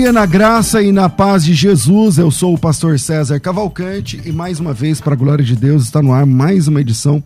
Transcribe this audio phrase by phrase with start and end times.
[0.00, 2.16] Dia na graça e na paz de Jesus.
[2.16, 5.82] Eu sou o pastor César Cavalcante e mais uma vez, para a glória de Deus,
[5.82, 7.22] está no ar mais uma edição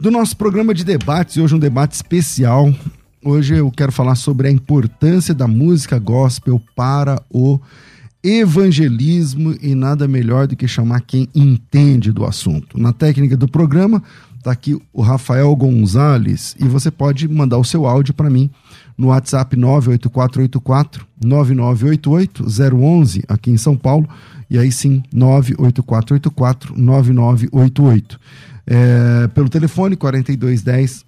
[0.00, 1.36] do nosso programa de debates.
[1.36, 2.72] E hoje um debate especial.
[3.22, 7.60] Hoje eu quero falar sobre a importância da música gospel para o
[8.22, 12.80] evangelismo e nada melhor do que chamar quem entende do assunto.
[12.80, 14.02] Na técnica do programa,
[14.38, 18.50] está aqui o Rafael Gonzalez e você pode mandar o seu áudio para mim
[18.96, 22.44] no WhatsApp 98484 9988
[22.76, 24.08] 011 aqui em São Paulo.
[24.48, 28.18] E aí sim 98484 9988
[28.66, 31.04] é, pelo telefone 4210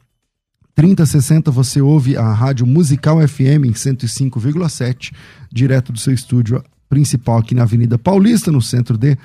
[0.75, 5.13] 3060 você ouve a rádio Musical FM em 105,7
[5.51, 9.17] direto do seu estúdio principal aqui na Avenida Paulista no centro de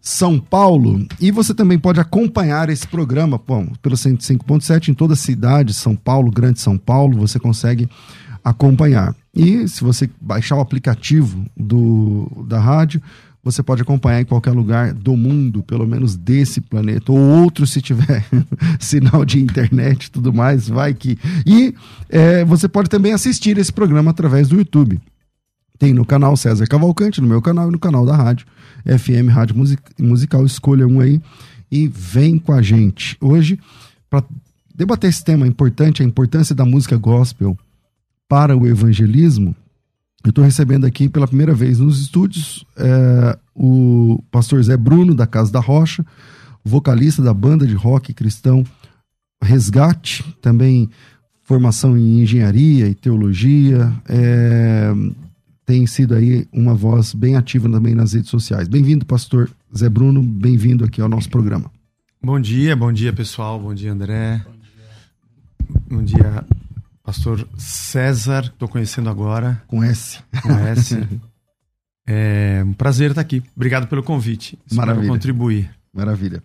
[0.00, 1.06] são Paulo.
[1.20, 5.94] E você também pode acompanhar esse programa bom, pelo 105.7 em toda a cidade, São
[5.94, 7.88] Paulo, Grande São Paulo, você consegue
[8.42, 9.14] acompanhar.
[9.34, 13.00] E se você baixar o aplicativo do, da rádio,
[13.42, 17.80] você pode acompanhar em qualquer lugar do mundo, pelo menos desse planeta, ou outro se
[17.80, 18.24] tiver
[18.78, 21.18] sinal de internet e tudo mais, vai que.
[21.46, 21.74] E
[22.08, 25.00] é, você pode também assistir esse programa através do YouTube.
[25.80, 28.46] Tem no canal César Cavalcante, no meu canal e no canal da rádio.
[28.84, 29.56] FM Rádio
[29.98, 31.18] Musical, escolha um aí
[31.72, 33.16] e vem com a gente.
[33.18, 33.58] Hoje,
[34.10, 34.22] para
[34.74, 37.56] debater esse tema importante, a importância da música gospel
[38.28, 39.56] para o evangelismo,
[40.22, 45.26] eu estou recebendo aqui pela primeira vez nos estúdios é, o pastor Zé Bruno, da
[45.26, 46.04] Casa da Rocha,
[46.62, 48.62] vocalista da banda de rock cristão
[49.42, 50.90] Resgate, também
[51.42, 54.92] formação em engenharia e teologia, é,
[55.70, 58.66] tem sido aí uma voz bem ativa também nas redes sociais.
[58.66, 61.70] Bem-vindo, pastor Zé Bruno, bem-vindo aqui ao nosso programa.
[62.20, 63.56] Bom dia, bom dia, pessoal.
[63.60, 64.44] Bom dia, André.
[64.44, 66.44] Bom dia, bom dia
[67.04, 69.62] pastor César, estou conhecendo agora.
[69.68, 70.18] Com S.
[70.42, 70.98] Com S.
[72.04, 73.40] é um prazer estar aqui.
[73.54, 74.58] Obrigado pelo convite.
[74.66, 75.12] Espero Maravilha.
[75.12, 75.70] contribuir.
[75.94, 76.42] Maravilha.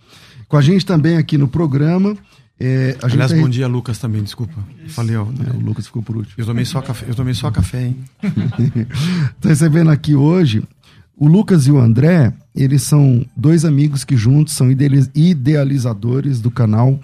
[0.48, 2.16] Com a gente também aqui no programa
[2.60, 3.38] é, Aliás, tá...
[3.38, 4.56] bom dia, Lucas, também, desculpa.
[4.88, 5.24] Falei, ó.
[5.24, 6.36] É, o Lucas ficou por último.
[6.38, 7.98] Eu tomei só café, eu tomei só café, hein?
[9.42, 10.64] Tô recebendo aqui hoje
[11.18, 17.00] o Lucas e o André, eles são dois amigos que juntos são idealizadores do canal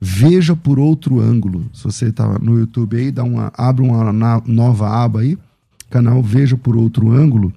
[0.00, 1.70] Veja por Outro Ângulo.
[1.72, 4.12] Se você tá no YouTube aí, dá uma, abre uma
[4.44, 5.38] nova aba aí,
[5.88, 7.52] canal Veja por Outro Ângulo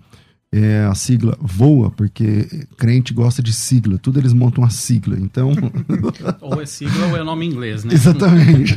[0.55, 5.51] é, a sigla voa, porque crente gosta de sigla, tudo eles montam uma sigla, então...
[6.39, 7.93] ou é sigla ou é nome inglês, né?
[7.93, 8.75] Exatamente.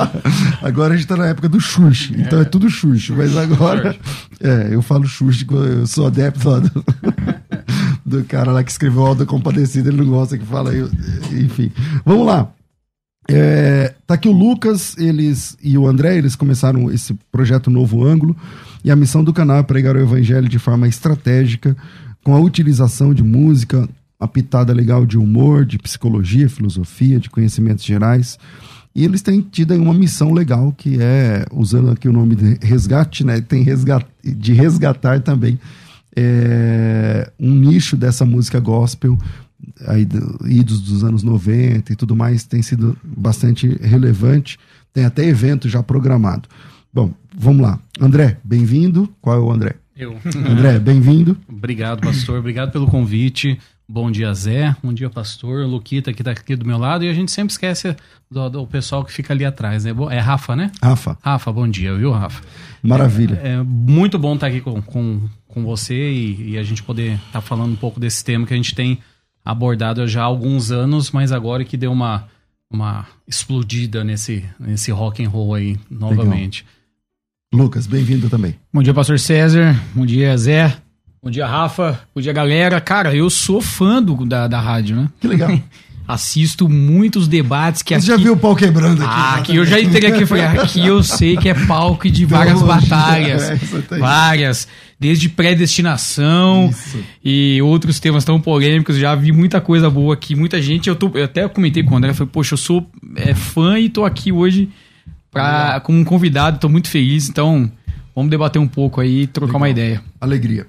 [0.62, 3.94] agora a gente está na época do Xuxa, então é, é tudo Xuxa, mas agora...
[4.40, 6.84] É, eu falo Xuxa, eu sou adepto lá do,
[8.06, 10.88] do cara lá que escreveu Alda Compadecida, ele não gosta que fala, eu,
[11.32, 11.70] enfim.
[12.02, 12.50] Vamos lá.
[13.32, 18.36] É, tá aqui o Lucas, eles e o André, eles começaram esse projeto Novo Ângulo,
[18.84, 21.76] e a missão do canal é pregar o evangelho de forma estratégica,
[22.24, 23.88] com a utilização de música,
[24.18, 28.38] a pitada legal de humor, de psicologia, filosofia, de conhecimentos gerais.
[28.94, 32.58] E eles têm tido aí uma missão legal que é, usando aqui o nome de
[32.60, 33.40] resgate, né?
[33.40, 33.64] Tem
[34.24, 35.58] de resgatar também
[36.16, 39.16] é, um nicho dessa música gospel,
[39.86, 40.06] aí,
[40.46, 44.58] idos dos anos 90 e tudo mais, tem sido bastante relevante.
[44.92, 46.48] Tem até evento já programado.
[46.92, 47.78] Bom, vamos lá.
[48.00, 49.08] André, bem-vindo.
[49.20, 49.76] Qual é o André?
[49.96, 50.16] Eu.
[50.48, 51.36] André, bem-vindo.
[51.48, 52.38] Obrigado, pastor.
[52.38, 53.58] Obrigado pelo convite.
[53.88, 54.76] Bom dia, Zé.
[54.82, 55.66] Bom dia, pastor.
[55.66, 57.04] Luquita, que tá aqui do meu lado.
[57.04, 57.96] E a gente sempre esquece
[58.30, 59.92] do, do pessoal que fica ali atrás, né?
[60.10, 60.70] É Rafa, né?
[60.82, 62.40] Rafa, Rafa, bom dia, viu, Rafa?
[62.82, 63.34] maravilha.
[63.42, 67.40] É muito bom estar aqui com, com, com você e, e a gente poder estar
[67.40, 68.98] falando um pouco desse tema que a gente tem
[69.44, 72.28] abordado já há alguns anos, mas agora que deu uma,
[72.70, 76.64] uma explodida nesse, nesse rock and roll aí novamente.
[77.52, 78.54] Lucas, bem-vindo também.
[78.72, 79.74] Bom dia, pastor César.
[79.94, 80.76] Bom dia, Zé.
[81.22, 82.00] Bom dia, Rafa.
[82.14, 82.80] Bom dia, galera.
[82.80, 85.08] Cara, eu sou fã do, da, da rádio, né?
[85.20, 85.50] Que legal.
[86.12, 88.24] Assisto muitos debates que Você já aqui...
[88.24, 89.12] viu o pau quebrando aqui?
[89.14, 92.60] Ah, aqui eu já entrei aqui, falei, aqui eu sei que é palco de várias
[92.62, 93.50] batalhas.
[93.50, 94.66] é, várias.
[94.98, 96.98] Desde predestinação Isso.
[97.24, 98.96] e outros temas tão polêmicos.
[98.96, 100.34] Já vi muita coisa boa aqui.
[100.34, 103.34] Muita gente, eu, tô, eu até comentei com o André, falei, poxa, eu sou é,
[103.34, 104.68] fã e tô aqui hoje
[105.30, 107.28] pra, como um convidado, tô muito feliz.
[107.28, 107.70] Então,
[108.14, 110.02] vamos debater um pouco aí e trocar uma ideia.
[110.20, 110.66] Alegria.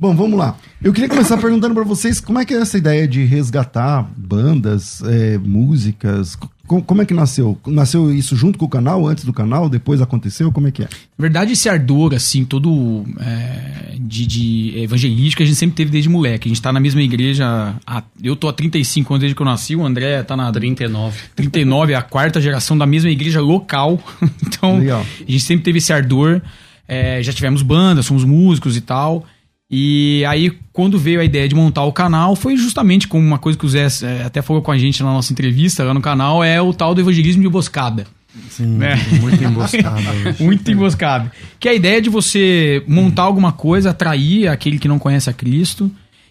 [0.00, 0.56] Bom, vamos lá.
[0.80, 5.02] Eu queria começar perguntando pra vocês como é que é essa ideia de resgatar bandas,
[5.02, 6.36] é, músicas.
[6.68, 7.58] Co- Como é que nasceu?
[7.66, 10.52] Nasceu isso junto com o canal, antes do canal, depois aconteceu?
[10.52, 10.84] Como é que é?
[10.84, 16.08] Na verdade, esse ardor, assim, todo é, de, de evangelístico, a gente sempre teve desde
[16.08, 16.46] moleque.
[16.46, 17.74] A gente tá na mesma igreja.
[17.84, 21.18] há- eu tô há 35 anos desde que eu nasci, o André tá na 39.
[21.34, 24.00] 39, é a quarta geração da mesma igreja local.
[24.46, 25.00] então, Legal.
[25.00, 26.40] a gente sempre teve esse ardor.
[26.86, 29.26] É, já tivemos banda, somos músicos e tal.
[29.70, 33.58] E aí, quando veio a ideia de montar o canal, foi justamente com uma coisa
[33.58, 36.42] que o Zé é, até falou com a gente na nossa entrevista lá no canal,
[36.42, 38.06] é o tal do evangelismo de emboscada.
[38.50, 38.96] Sim, É.
[39.20, 40.00] muito emboscada.
[40.40, 41.30] Muito emboscado.
[41.58, 45.32] Que é a ideia de você montar alguma coisa, atrair aquele que não conhece a
[45.32, 45.90] Cristo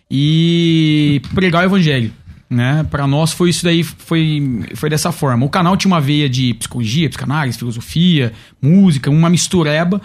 [0.09, 2.11] e pregar o evangelho.
[2.49, 2.85] Né?
[2.89, 5.45] Para nós foi isso daí, foi, foi dessa forma.
[5.45, 10.01] O canal tinha uma veia de psicologia, psicanálise, filosofia, música, uma mistureba.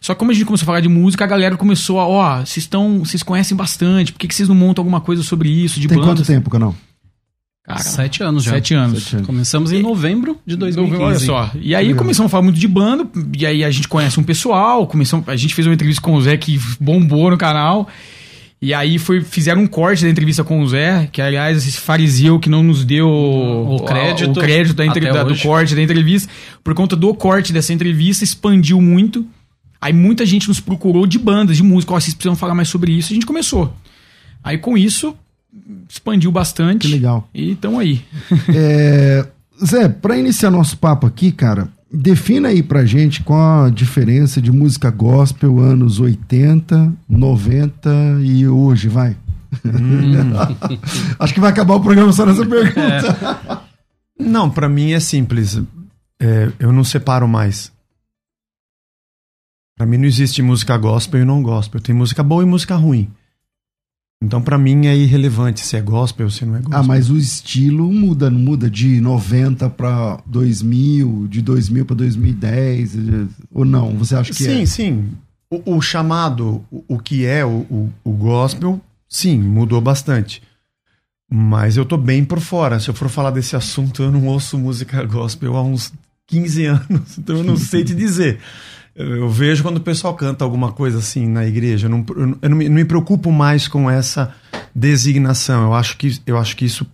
[0.00, 2.36] Só que como a gente começou a falar de música, a galera começou a, ó,
[2.38, 5.78] vocês estão, vocês conhecem bastante, por que, que vocês não montam alguma coisa sobre isso,
[5.78, 6.14] de Tem bandas?
[6.14, 6.74] quanto tempo o canal?
[7.64, 8.52] Cara, Sete anos já.
[8.52, 9.02] Sete anos.
[9.04, 9.26] Sete anos.
[9.26, 11.02] Começamos em novembro de 2015.
[11.02, 11.50] Olha só.
[11.54, 13.06] E aí começamos a falar muito de banda,
[13.38, 16.20] e aí a gente conhece um pessoal, começamos, a gente fez uma entrevista com o
[16.22, 17.86] Zé que bombou no canal.
[18.62, 22.38] E aí foi, fizeram um corte da entrevista com o Zé, que aliás, esse fariseu
[22.38, 26.30] que não nos deu o, crédito o crédito da da- do corte da entrevista.
[26.62, 29.26] Por conta do corte dessa entrevista, expandiu muito.
[29.80, 31.92] Aí muita gente nos procurou de bandas, de música.
[31.92, 33.12] Ó, vocês precisam falar mais sobre isso.
[33.12, 33.74] A gente começou.
[34.44, 35.12] Aí com isso,
[35.88, 36.86] expandiu bastante.
[36.86, 37.28] Que legal.
[37.34, 38.00] E estão aí.
[38.54, 39.26] É,
[39.64, 44.50] Zé, pra iniciar nosso papo aqui, cara, defina aí pra gente qual a diferença de
[44.50, 47.90] música gospel anos 80, 90
[48.22, 49.16] e hoje, vai.
[51.18, 53.62] Acho que vai acabar o programa só nessa pergunta.
[54.18, 55.60] Não, pra mim é simples.
[56.20, 57.70] É, eu não separo mais.
[59.76, 61.80] Pra mim não existe música gospel e não gospel.
[61.80, 63.10] Tem música boa e música ruim.
[64.22, 66.78] Então pra mim é irrelevante se é gospel ou se não é gospel.
[66.78, 72.94] Ah, mas o estilo muda, não muda de 90 pra 2000, de 2000 pra 2010,
[72.94, 73.00] eh,
[73.50, 73.90] ou não?
[73.96, 74.66] Você acha que sim, é?
[74.66, 75.08] sim.
[75.50, 80.40] O, o chamado, o, o que é o, o, o gospel, sim, mudou bastante.
[81.28, 82.78] Mas eu tô bem por fora.
[82.78, 85.92] Se eu for falar desse assunto, eu não ouço música gospel há uns
[86.28, 87.18] 15 anos.
[87.18, 88.38] Então eu não sei te dizer.
[88.94, 91.86] Eu, vejo quando o pessoal canta alguma coisa assim na igreja.
[91.86, 92.04] Eu não,
[92.42, 94.34] eu não- me, não me preocupo mais com essa
[94.74, 95.62] designação.
[95.64, 96.86] Eu acho que, eu acho que isso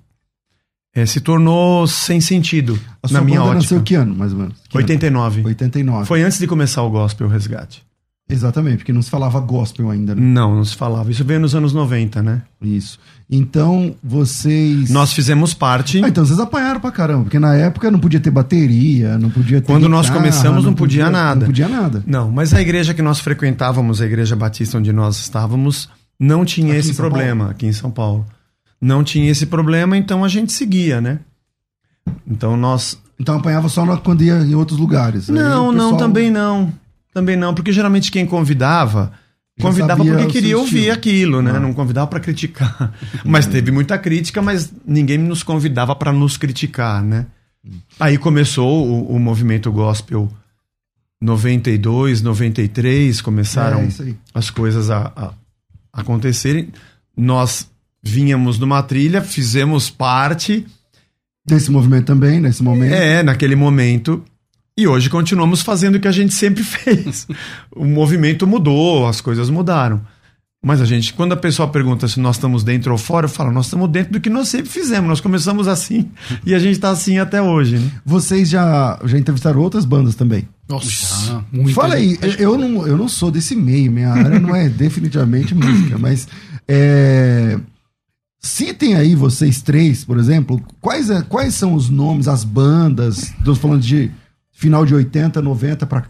[0.95, 3.55] eh, se tornou sem sentido A na minha ótica.
[3.56, 4.55] nasceu que ano, mais ou menos?
[4.69, 4.85] Que ano?
[4.85, 5.43] 89.
[5.45, 6.06] 89.
[6.06, 7.85] Foi antes de começar o gospel o resgate.
[8.31, 10.20] Exatamente, porque não se falava gospel ainda, né?
[10.20, 11.11] Não, não se falava.
[11.11, 12.43] Isso veio nos anos 90, né?
[12.61, 12.99] Isso.
[13.31, 14.91] Então, vocês.
[14.91, 16.05] Nós fizemos parte.
[16.05, 19.63] Ah, então vocês apanharam pra caramba, porque na época não podia ter bateria, não podia
[19.63, 19.67] ter.
[19.67, 21.41] Quando nós guitarra, começamos, não podia nada.
[21.41, 22.05] Não podia nada.
[22.06, 25.89] Não, mas a igreja que nós frequentávamos, a igreja batista onde nós estávamos,
[26.20, 28.27] não tinha Aqui esse problema aqui em São Paulo.
[28.79, 31.20] Não tinha esse problema, então a gente seguia, né?
[32.27, 32.99] Então nós.
[33.19, 35.29] Então apanhava só quando ia em outros lugares.
[35.29, 36.73] Não, o não, pessoal- também não.
[37.19, 39.13] Também não, porque geralmente quem convidava.
[39.60, 41.51] Convidava porque queria ouvir aquilo, né?
[41.56, 41.58] Ah.
[41.58, 42.94] Não convidava pra criticar.
[43.27, 47.27] Mas teve muita crítica, mas ninguém nos convidava pra nos criticar, né?
[47.98, 50.31] Aí começou o, o movimento gospel
[51.20, 55.32] 92, 93, começaram É, as coisas a, a
[55.93, 56.69] acontecerem.
[57.17, 57.69] Nós
[58.01, 60.65] vínhamos numa trilha, fizemos parte,
[61.44, 62.93] Desse movimento também, nesse momento.
[62.93, 64.22] é, naquele momento.
[64.79, 67.27] E hoje continuamos fazendo o que a gente sempre fez.
[67.75, 70.01] o movimento mudou, as coisas mudaram.
[70.65, 73.51] Mas a gente, quando a pessoa pergunta se nós estamos dentro ou fora, eu falo,
[73.51, 75.08] nós estamos dentro do que nós sempre fizemos.
[75.08, 76.08] Nós começamos assim
[76.47, 77.91] e a gente está assim até hoje, né?
[78.06, 80.49] Vocês já, já entrevistaram outras bandas também.
[80.69, 80.87] Nossa,
[81.27, 81.44] Já.
[81.75, 85.99] Fala aí, eu não, eu não sou desse meio, minha área não é definitivamente música,
[85.99, 86.29] mas
[86.69, 87.58] é,
[88.41, 93.55] Citem aí vocês três, por exemplo, quais, é- quais são os nomes, as bandas, tô
[93.56, 94.11] falando de
[94.58, 96.05] final de 80, 90 para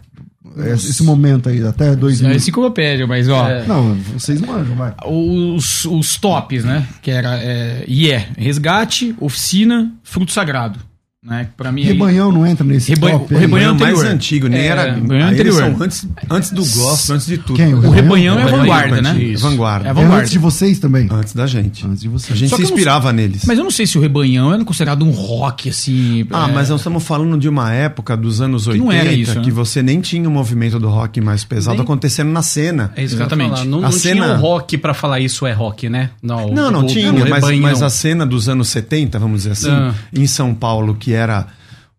[0.73, 2.31] esse momento aí, até 2000.
[2.31, 3.47] É enciclopédia, mas ó.
[3.47, 3.65] É.
[3.67, 4.93] Não, vocês manjam, vai.
[5.05, 6.87] Os, os tops, né?
[6.99, 7.37] Que era.
[7.37, 10.79] É, e é Resgate, Oficina, Fruto Sagrado.
[11.21, 11.49] Né?
[11.57, 11.81] Pra mim.
[11.81, 13.41] aí- Rebanhão não entra nesse Rebanho- top o aí?
[13.43, 14.13] Rebanhão mais anterior.
[14.15, 14.93] antigo, nem É, era.
[14.93, 15.53] Rebanhão anterior.
[15.57, 17.57] são antes, antes do gospel, antes de tudo.
[17.57, 17.73] Quem?
[17.73, 19.21] O Rebanhão é a Rebanhão vanguarda, né?
[19.21, 19.43] Isso.
[19.43, 19.85] Vanguarda.
[19.85, 20.17] É a É vanguarda.
[20.19, 21.09] antes de vocês também.
[21.11, 21.85] Antes da gente.
[21.85, 22.39] Antes de A vocês.
[22.39, 23.43] gente Só se que eu não- inspirava neles.
[23.45, 26.25] Mas eu não sei se o Rebanhão era considerado um rock, assim.
[26.31, 29.11] Ah, é, mas nós estamos falando de uma época dos anos Que 80 não era
[29.11, 29.41] isso, né?
[29.43, 32.93] que você nem tinha o movimento do rock mais pesado Nem- acontecendo na cena.
[32.95, 33.49] É que Exatamente.
[33.55, 33.65] falar.
[33.65, 36.11] Não, A não cena- tinha o rock pra falar isso é rock, né?
[36.23, 37.61] Não, Não, não o- tinha, o mas, rebanhão.
[37.63, 39.93] mas a cena dos anos 70, vamos dizer assim, Ah.
[40.13, 41.47] em São Paulo, que era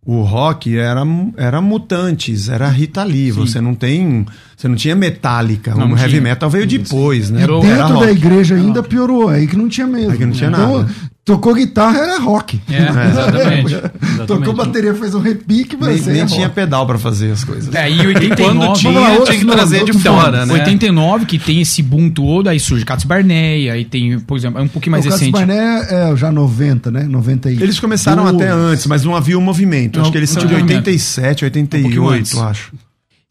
[0.04, 1.02] o rock, era,
[1.36, 3.30] era Mutantes, era Rita Lee.
[3.30, 4.26] Você não tem.
[4.56, 5.74] Você não tinha Metallica.
[5.74, 6.22] Não, o não heavy tinha.
[6.22, 7.42] metal veio depois, né?
[7.42, 10.12] Era Dentro Era da igreja ainda piorou, aí que não tinha mesmo.
[10.12, 10.94] Aí que não tinha Então, nada.
[11.30, 12.60] Tocou guitarra, era rock.
[12.68, 13.76] É, exatamente.
[14.26, 16.54] Tocou bateria, fez um repique, Nem, mas nem é tinha rock.
[16.56, 17.72] pedal pra fazer as coisas.
[17.72, 18.58] É, e 89.
[18.58, 20.52] Quando tinha, lá, outro tinha que trazer de fora, nome.
[20.54, 20.58] né?
[20.60, 24.62] 89, que tem esse boom todo, aí surge Catos Barney, aí tem, por exemplo, é
[24.64, 25.30] um pouquinho mais o recente.
[25.30, 27.04] Barné é já 90, né?
[27.04, 27.60] 91.
[27.62, 29.96] Eles começaram até antes, mas não havia o movimento.
[29.96, 30.86] Não, acho que eles são de tinha movimento.
[30.88, 32.32] 87, Um pouquinho 88, antes.
[32.32, 32.72] eu acho.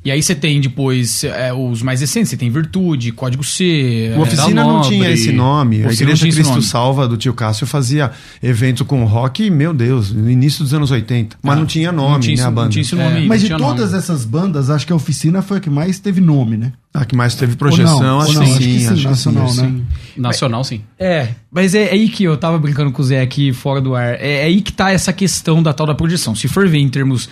[0.03, 4.13] E aí você tem depois é, os mais recentes, você tem Virtude, Código C.
[4.15, 5.83] O é, Oficina não tinha esse nome.
[5.83, 6.61] A Igreja Cristo.
[6.61, 11.37] Salva do tio Cássio fazia evento com rock, meu Deus, no início dos anos 80.
[11.43, 12.63] Mas Ah, não tinha nome, não tinha né, a banda.
[12.63, 13.27] Não tinha esse É, nome.
[13.27, 13.97] Mas não de tinha todas nome.
[13.97, 16.71] essas bandas, acho que a Oficina foi a que mais teve nome, né?
[16.93, 18.21] A que mais teve projeção, não?
[18.21, 18.43] acho, não?
[18.43, 19.61] que Acho que sim, sim, acho que nacional, sim.
[19.61, 19.81] né?
[20.15, 20.81] Nacional, sim.
[20.97, 24.15] É, mas é aí que eu tava brincando com o Zé aqui fora do ar.
[24.19, 26.33] É, é aí que tá essa questão da tal da projeção.
[26.33, 27.29] Se for ver em termos.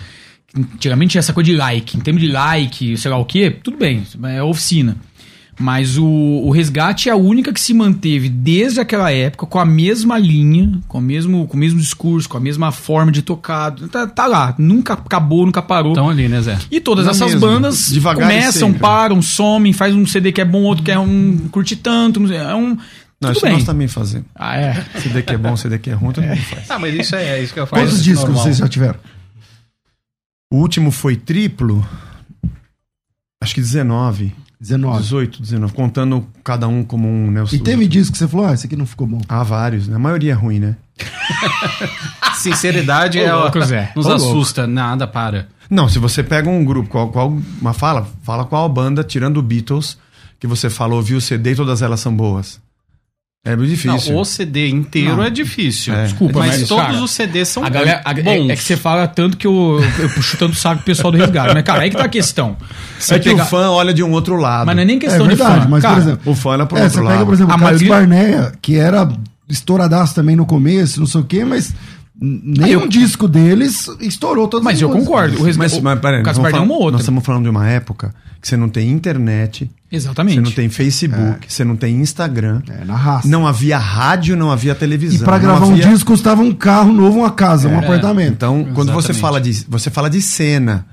[0.56, 1.96] Antigamente tinha essa coisa de like.
[1.96, 4.96] Em termos de like, sei lá o quê, tudo bem, é oficina.
[5.60, 9.64] Mas o, o resgate é a única que se manteve desde aquela época com a
[9.64, 13.72] mesma linha, com o mesmo, com o mesmo discurso, com a mesma forma de tocar.
[13.72, 15.92] Tá, tá lá, nunca acabou, nunca parou.
[15.92, 16.56] Então ali, né, Zé?
[16.70, 18.78] E todas Na essas mesma, bandas devagar começam, sempre.
[18.80, 22.32] param, somem, faz um CD que é bom, outro que é um curte tanto, não
[22.32, 22.76] é um Não,
[23.20, 23.52] tudo isso bem.
[23.54, 24.28] nós também fazemos.
[24.36, 24.84] Ah, é.
[25.00, 26.70] CD que é bom, CD que é ruim, todo mundo faz.
[26.70, 27.82] Ah, mas isso é, é isso que eu faço.
[27.82, 28.44] Quantos é discos normal.
[28.44, 29.00] vocês já tiveram?
[30.50, 31.86] O último foi triplo,
[33.42, 35.02] acho que 19, 19.
[35.02, 37.44] 18, 19, contando cada um como um, né?
[37.52, 39.20] E teve disco que você falou, ah, esse aqui não ficou bom.
[39.28, 39.96] Ah, vários, né?
[39.96, 40.76] A maioria é ruim, né?
[42.34, 43.92] Sinceridade é, louco, Zé.
[43.94, 44.24] nos Ô, louco.
[44.24, 44.66] assusta.
[44.66, 45.48] Nada, para.
[45.68, 49.42] Não, se você pega um grupo, qual, qual uma fala, fala qual banda, tirando o
[49.42, 49.98] Beatles,
[50.40, 52.58] que você fala, ouviu o CD e todas elas são boas.
[53.44, 54.12] É muito difícil.
[54.14, 55.22] Não, o CD inteiro Não.
[55.24, 55.94] é difícil.
[55.94, 56.04] É.
[56.04, 58.26] Desculpa, mas, mas, todos cara, os CDs são A galera, a- bons.
[58.26, 61.10] é, é que você fala tanto que eu, eu puxo tanto o saco pro pessoal
[61.12, 61.54] do resgate.
[61.54, 62.56] Mas, cara, aí que tá a questão.
[62.98, 64.66] Você é que pega- o fã olha de um outro lado.
[64.66, 65.68] Mas não é nem É questão verdade, de fã.
[65.68, 67.12] mas cara, por exemplo, O fã olha pro é, outro você lado.
[67.14, 69.08] pega, por exemplo, A o Carlos maioria- Barneia, que era
[69.48, 71.72] estouradaço também no começo, não sei o quê, mas
[72.20, 75.06] nenhum Eu- disco deles estourou todas Mas as eu músicas.
[75.08, 75.40] concordo.
[75.40, 76.92] O resgate, Mas, mas peraí, Caso estamos Barney é uma falando, outra.
[76.92, 80.36] nós estamos falando de uma época que você não tem internet, Exatamente.
[80.36, 82.62] você não tem Facebook, você não tem Instagram.
[82.68, 83.26] É, na raça.
[83.28, 85.24] Não havia rádio, não havia e televisão.
[85.24, 88.32] pra não gravar um havia- disco custava um carro novo, uma casa, um apartamento.
[88.32, 90.86] Então, quando você fala de você fala de cena,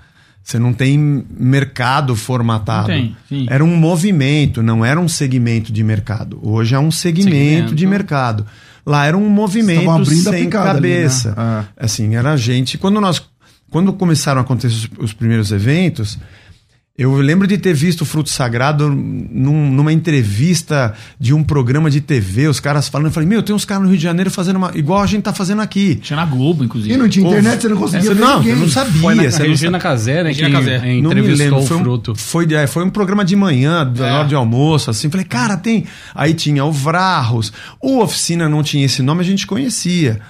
[0.45, 2.85] você não tem mercado formatado.
[2.85, 3.15] Tem.
[3.49, 6.39] Era um movimento, não era um segmento de mercado.
[6.43, 7.75] Hoje é um segmento, Segmento.
[7.75, 8.45] de mercado.
[8.85, 11.33] Lá era um movimento sem picada ali, cabeça.
[11.35, 11.65] né?
[11.75, 12.77] Assim, era gente.
[12.77, 13.19] Quando nós,
[13.71, 16.19] quando começaram a acontecer os, os primeiros eventos,
[16.97, 21.99] eu lembro de ter visto o Fruto Sagrado num- numa entrevista de um programa de
[21.99, 24.55] TV, os caras falando, eu falei, meu, tem uns caras no Rio de Janeiro fazendo
[24.55, 24.71] uma.
[24.75, 25.95] igual a gente tá fazendo aqui.
[25.95, 26.93] Tinha na Globo, inclusive.
[26.93, 28.53] E não tinha internet, você não conseguia Você ver não, ninguém.
[28.53, 29.01] eu não sabia.
[29.01, 30.29] Foi na você não Regina Casé, né?
[30.29, 30.77] Regina que Casé.
[31.01, 32.15] não me lembro, o foi um, Fruto.
[32.15, 34.13] Foi, é, foi um programa de manhã, na É.
[34.13, 35.09] hora de almoço, assim.
[35.09, 35.85] Falei, cara, tem.
[36.13, 37.51] Aí tinha o Vrarros.
[37.81, 40.21] O Oficina não tinha esse nome, a gente conhecia.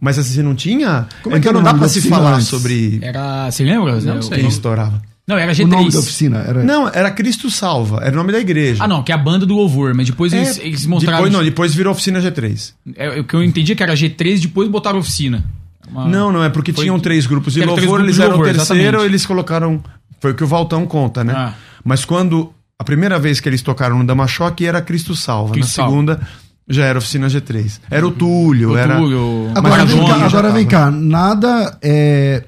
[0.00, 1.06] Mas assim, não tinha.
[1.22, 2.48] Como é que então não dá pra da se falar antes?
[2.48, 3.50] sobre Era.
[3.50, 3.98] Você lembra?
[4.00, 4.38] Não O- sei.
[4.40, 5.00] quem estourava.
[5.30, 5.66] Não, era O G3.
[5.68, 6.62] nome da oficina era...
[6.64, 8.82] Não, era Cristo Salva, era o nome da igreja.
[8.84, 11.18] Ah, não, que é a banda do louvor, mas depois eles, É, eles mostraram.
[11.18, 12.72] Depois, não, depois virou Oficina G3.
[12.96, 15.44] É, o que eu entendi é que era G3, depois botaram oficina.
[15.88, 18.38] Uma- Não, não, é porque Foi- tinham três grupos de louvor, grupos eles de eram
[18.38, 19.04] o terceiro, exatamente.
[19.06, 19.82] eles colocaram.
[20.20, 21.32] Foi o que o Valtão conta, né?
[21.36, 21.54] Ah.
[21.84, 22.52] Mas quando.
[22.78, 25.52] A primeira vez que eles tocaram no Dama Choque era Cristo Salva.
[25.52, 25.90] Cristo Na Salva.
[25.90, 26.20] segunda
[26.68, 27.78] já era Oficina G3.
[27.90, 28.96] Era o Túlio, O era.
[28.96, 32.44] Túlio, Agora, vem cá, agora vem cá, nada é.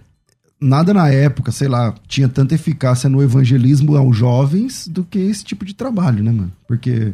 [0.62, 5.44] Nada na época, sei lá, tinha tanta eficácia no evangelismo aos jovens do que esse
[5.44, 6.52] tipo de trabalho, né, mano?
[6.66, 7.12] Porque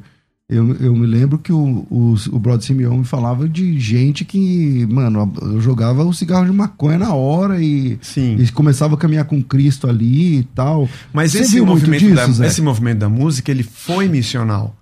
[0.50, 4.86] eu, eu me lembro que o, o, o Brother Simeão me falava de gente que,
[4.86, 8.36] mano, jogava o cigarro de maconha na hora e, Sim.
[8.38, 10.88] e começava a caminhar com Cristo ali e tal.
[11.12, 12.46] Mas Você esse movimento, disso, da, Zé?
[12.46, 14.74] esse movimento da música, ele foi missional.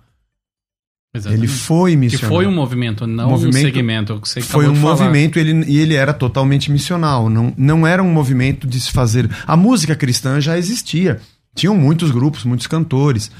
[1.17, 1.39] Exatamente.
[1.41, 2.35] Ele foi Que missionário.
[2.37, 4.21] foi um movimento, não Movimento- um segmento.
[4.21, 7.29] que você Foi um movimento ele, e ele era totalmente missional.
[7.29, 9.29] Não, não era um movimento de se fazer.
[9.45, 11.19] A música cristã já existia.
[11.55, 13.31] Tinham muitos grupos, muitos cantores,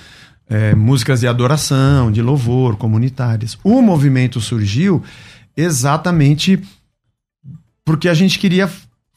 [0.49, 3.57] é, músicas de adoração, de louvor, comunitárias.
[3.63, 5.03] O movimento surgiu
[5.55, 6.59] exatamente
[7.85, 8.69] porque a gente queria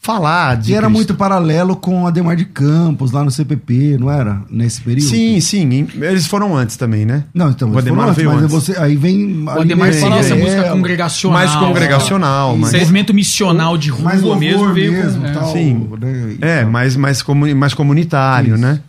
[0.03, 0.73] falar de.
[0.73, 0.97] E era Cristo.
[0.97, 4.41] muito paralelo com a Demar de Campos, lá no CPP, não era?
[4.51, 5.09] Nesse período?
[5.09, 5.87] Sim, sim.
[6.01, 7.25] Eles foram antes também, né?
[7.35, 8.55] Não, então, O eles foram Ademar antes, veio mas antes.
[8.55, 9.45] você, aí vem...
[9.45, 10.41] O Ademar fala essa sim.
[10.43, 11.39] música congregacional.
[11.39, 12.59] Mais congregacional, né?
[12.63, 12.73] mas.
[12.81, 15.33] Movimento missional de rua mais mesmo veio mesmo, com, é.
[15.33, 15.89] tal, Sim.
[16.01, 16.71] né, É, tal.
[16.71, 18.63] mais, mais, comuni- mais comunitário, Isso.
[18.63, 18.81] né?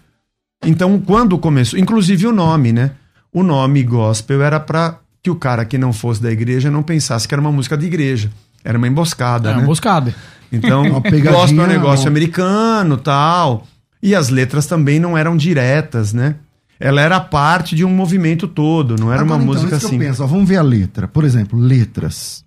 [0.65, 2.91] Então, quando começou, inclusive o nome, né?
[3.33, 7.27] O nome gospel era para que o cara que não fosse da igreja não pensasse
[7.27, 8.29] que era uma música de igreja.
[8.63, 9.61] Era uma emboscada, É, né?
[9.63, 10.13] emboscada.
[10.51, 12.11] Então, gospel é um negócio não.
[12.11, 13.65] americano, tal.
[14.03, 16.35] E as letras também não eram diretas, né?
[16.79, 19.85] Ela era parte de um movimento todo, não era Agora, uma então, música isso que
[19.85, 20.03] assim.
[20.03, 21.07] eu penso, ó, vamos ver a letra.
[21.07, 22.43] Por exemplo, letras.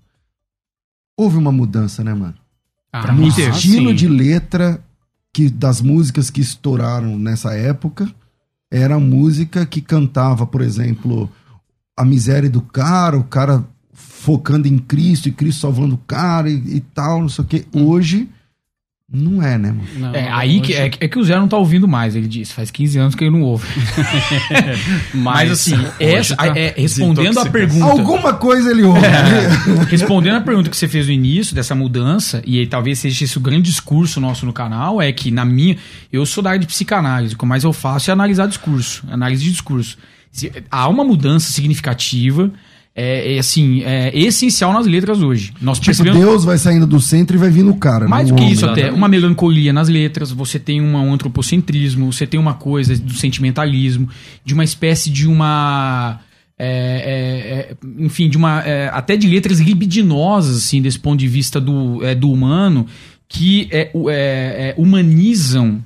[1.16, 2.34] Houve uma mudança, né, mano?
[2.92, 3.36] Ah, no sim.
[3.36, 3.50] teve.
[3.56, 4.80] estilo de letra
[5.32, 8.08] que das músicas que estouraram nessa época
[8.70, 11.30] era a música que cantava, por exemplo,
[11.96, 13.64] a miséria do cara, o cara
[14.24, 17.64] focando em Cristo e Cristo salvando o cara e, e tal, não sei o que.
[17.72, 18.26] Hoje
[19.12, 19.86] não é, né, mano?
[19.98, 22.54] Não, É, aí que, é, é que o Zé não tá ouvindo mais, ele disse.
[22.54, 23.66] Faz 15 anos que ele não ouve.
[25.14, 27.52] Mas, assim, essa, tá é, respondendo a desintoxicação.
[27.52, 27.84] pergunta.
[27.84, 29.00] Alguma coisa ele ouve.
[29.90, 33.36] Respondendo a pergunta que você fez no início dessa mudança, e aí talvez seja esse
[33.36, 35.76] o grande discurso nosso no canal, é que na minha.
[36.12, 39.44] Eu sou da área de psicanálise, o que mais eu faço é analisar discurso, análise
[39.44, 39.98] de discurso.
[40.32, 42.50] Se- há uma mudança significativa,
[42.96, 45.52] é, é, assim, é essencial nas letras hoje.
[45.60, 46.20] Nós Tipo, percebemos.
[46.20, 48.06] Deus vai saindo do centro e vai vindo o cara.
[48.06, 52.24] Mais não do que isso até, uma melancolia nas letras, você tem um antropocentrismo, você
[52.24, 54.08] tem uma coisa do sentimentalismo,
[54.44, 56.20] de uma espécie de uma.
[56.56, 58.62] é, é, é, enfim, de uma.
[58.62, 62.86] é, até de letras libidinosas, assim, desse ponto de vista do, é, do humano,
[63.28, 65.82] que é, humanizam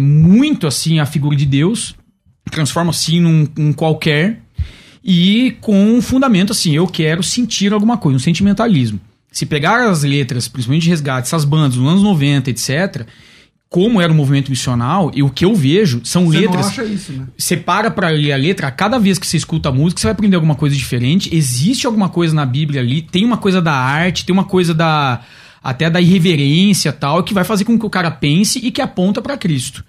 [0.00, 1.94] muito assim a figura de Deus,
[2.50, 4.40] transformam assim num, num qualquer,
[5.10, 9.00] e com um fundamento assim, eu quero sentir alguma coisa, um sentimentalismo.
[9.32, 13.06] Se pegar as letras, principalmente de resgate, essas bandas dos anos 90, etc.,
[13.70, 16.60] como era o movimento missional, e o que eu vejo são Você letras.
[16.60, 17.26] não acha isso, né?
[17.38, 20.12] Você para pra ler a letra, cada vez que você escuta a música, você vai
[20.12, 21.34] aprender alguma coisa diferente.
[21.34, 25.22] Existe alguma coisa na Bíblia ali, tem uma coisa da arte, tem uma coisa da.
[25.62, 29.22] até da irreverência tal, que vai fazer com que o cara pense e que aponta
[29.22, 29.82] pra Cristo.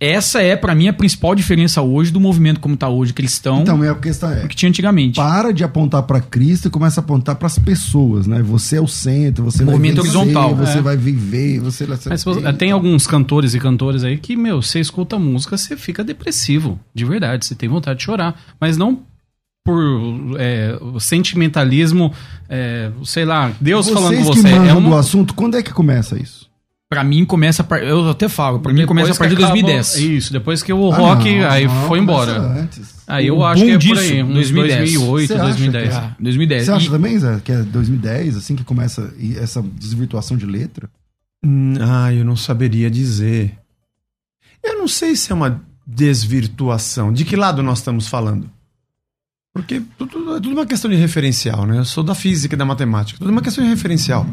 [0.00, 3.82] Essa é, pra mim, a principal diferença hoje do movimento como tá hoje, cristão, Então,
[3.82, 5.16] a questão é, do que tinha antigamente.
[5.16, 8.40] para de apontar pra Cristo e começa a apontar pras pessoas, né?
[8.42, 10.80] Você é o centro, você Movimento vai vencer, horizontal, você é.
[10.80, 14.62] vai viver, você vai ser Mas você- tem alguns cantores e cantoras aí que, meu,
[14.62, 16.80] você escuta a música, você fica depressivo.
[16.94, 18.40] De verdade, você tem vontade de chorar.
[18.58, 19.02] Mas não
[19.62, 19.78] por
[20.38, 22.12] é, o sentimentalismo,
[22.48, 24.48] é, sei lá, Deus falando com Vocês você.
[24.48, 26.48] que É mandam do uma, assunto, quando é que começa isso?
[26.90, 29.54] Pra mim começa, a eu até falo, pra mim começa a partir de que acaba-
[29.62, 29.94] 2010.
[29.96, 32.68] Isso, depois que o Ah, rock, não, aí não, foi embora.
[33.06, 34.78] Aí eu O acho que é por disso, aí, uns 2010.
[34.94, 35.94] 2008, Você acha 2010.
[35.94, 36.64] Ah, 2010.
[36.64, 40.90] Você acha E- também, Zé, que é 2010, assim, que começa essa desvirtuação de letra?
[41.44, 43.56] Hum, Ah, eu não saberia dizer.
[44.60, 47.12] Eu não sei se é uma desvirtuação.
[47.12, 48.50] De que lado nós estamos falando?
[49.54, 51.78] Porque tudo, é tudo uma questão de referencial, né?
[51.78, 53.16] Eu sou da física e da matemática.
[53.18, 54.26] Tudo é uma questão de referencial.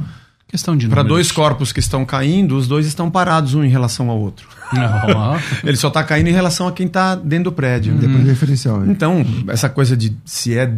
[0.47, 4.09] Questão de Para dois corpos que estão caindo, os dois estão parados um em relação
[4.09, 4.47] ao outro.
[4.71, 7.93] Não, Ele só está caindo em relação a quem está dentro do prédio.
[7.95, 8.83] Depois do referencial.
[8.83, 8.87] é.
[8.87, 10.73] Então, essa coisa de se é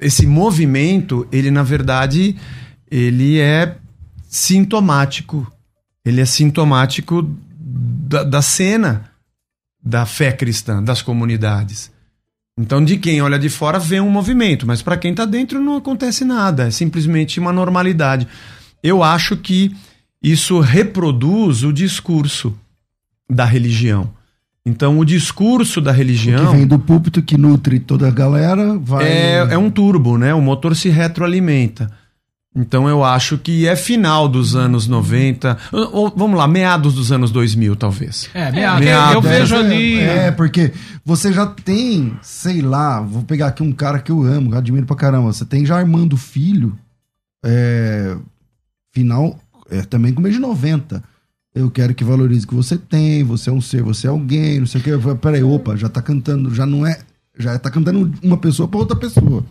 [0.00, 2.36] esse movimento, ele na verdade,
[2.90, 3.76] ele é
[4.28, 5.50] sintomático.
[6.04, 9.10] Ele é sintomático da, da cena
[9.82, 11.92] da fé cristã, das comunidades.
[12.58, 15.76] Então, de quem olha de fora vê um movimento, mas para quem está dentro não
[15.76, 18.26] acontece nada, é simplesmente uma normalidade.
[18.84, 19.74] Eu acho que
[20.22, 22.54] isso reproduz o discurso
[23.28, 24.10] da religião.
[24.66, 28.78] Então, o discurso da O religião que vem do púlpito que nutre toda a galera,
[28.78, 29.04] vai...
[29.04, 30.32] é, é um turbo, né?
[30.34, 31.90] O motor se retroalimenta.
[32.56, 37.32] Então eu acho que é final dos anos 90, ou, vamos lá, meados dos anos
[37.32, 38.30] 2000, talvez.
[38.32, 39.14] É, É, meado.
[39.14, 40.72] eu vejo ser- ali- É, porque
[41.04, 44.58] você já tem, sei lá, vou pegar aqui um cara que eu amo, que eu
[44.58, 45.32] admiro pra caramba.
[45.32, 46.78] Você tem já Armando Filho,
[47.44, 48.16] é,
[48.94, 49.38] final,
[49.70, 51.02] é, também com mês de 90.
[51.54, 54.60] Eu quero que valorize o que você tem, você é um ser, você é alguém,
[54.60, 54.90] não sei o que.
[55.16, 56.98] Peraí, opa, já tá cantando, já não é.
[57.38, 59.44] Já tá cantando uma pessoa pra outra pessoa.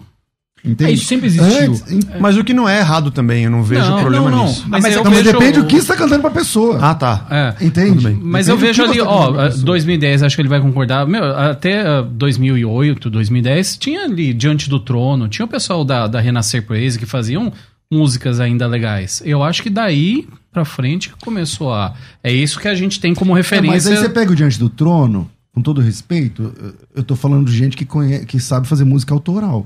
[0.66, 0.92] Entende?
[0.92, 1.72] É, isso sempre existiu.
[1.74, 4.38] Antes, em- Mas o que não é errado também, eu não vejo Não, problema não,
[4.38, 4.46] não.
[4.48, 4.64] nisso.
[4.66, 6.80] Mas Mas é eu Não, mas vejo- depende do que você tá cantando pra pessoa.
[6.82, 7.28] Ah, tá.
[7.30, 7.66] É.
[7.66, 8.18] Entende?
[8.22, 9.66] Mas Depende eu vejo que ali, tá ó, cantando pra pessoa.
[9.66, 11.06] 2010, acho que ele vai concordar.
[11.06, 16.22] Meu, até ah, 2008, 2010, tinha ali Diante do Trono, tinha o pessoal da, da
[16.22, 17.52] Renascer Praise que faziam
[17.94, 19.22] músicas ainda legais.
[19.26, 21.94] Eu acho que daí pra frente que começou a.
[22.24, 23.92] É isso que a gente tem como É, mas referência.
[23.92, 26.54] aí você pega o Diante do Trono, com todo respeito,
[26.96, 29.66] eu- tô falando de gente que, conhece, que sabe fazer música autoral.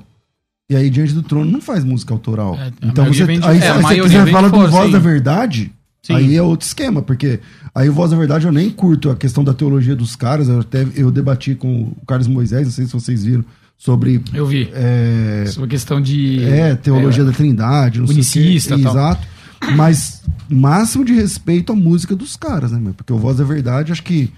[0.70, 2.56] E aí, Diante do Trono não faz música autoral.
[2.56, 4.92] É, então você, de- aí, é, aí você, fala do Voz sim.
[4.92, 5.72] da Verdade,
[6.04, 6.14] Sim.
[6.14, 7.40] aí é outro esquema, porque
[7.74, 10.60] aí o Voz da Verdade eu nem curto a questão da teologia dos caras, eu
[10.60, 13.46] até eu debati com o Carlos Moisés, não sei se vocês viram,
[13.78, 14.70] sobre Eu vi.
[14.74, 16.44] é, Sobre a questão de.
[16.44, 18.40] é, teologia da Trindade, não sei o quê.
[18.40, 18.92] unicista, tal.
[18.94, 19.28] Exato.
[19.76, 22.94] Mas máximo de respeito à música dos caras, né, meu?
[22.94, 24.32] Porque o Voz da Verdade, acho que.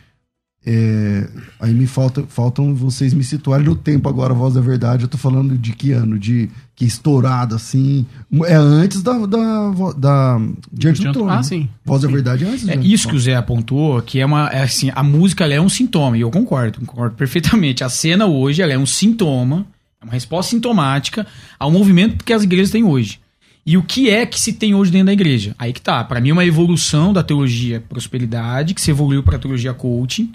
[0.66, 1.28] É,
[1.60, 5.04] aí me falta, faltam vocês me situarem no tempo agora, Voz da Verdade.
[5.04, 6.20] Eu tô falando de que ano?
[6.20, 8.06] De que estourado, assim.
[8.46, 9.26] É antes da.
[9.26, 10.42] da, da
[10.72, 11.32] Diante do Trono.
[11.32, 11.44] Ah, né?
[11.44, 11.70] sim.
[11.86, 13.20] Voz da Verdade é antes É isso que o.
[13.20, 14.50] Zé apontou, que é uma.
[14.50, 17.84] É assim, a música é um sintoma, e eu concordo, concordo perfeitamente.
[17.84, 19.66] A cena hoje ela é um sintoma,
[20.02, 21.26] é uma resposta sintomática
[21.58, 23.20] ao movimento que as igrejas têm hoje.
[23.66, 25.56] E o que é que se tem hoje dentro da igreja?
[25.58, 26.04] Aí que tá.
[26.04, 30.32] Para mim, é uma evolução da teologia prosperidade, que se evoluiu para a teologia coaching,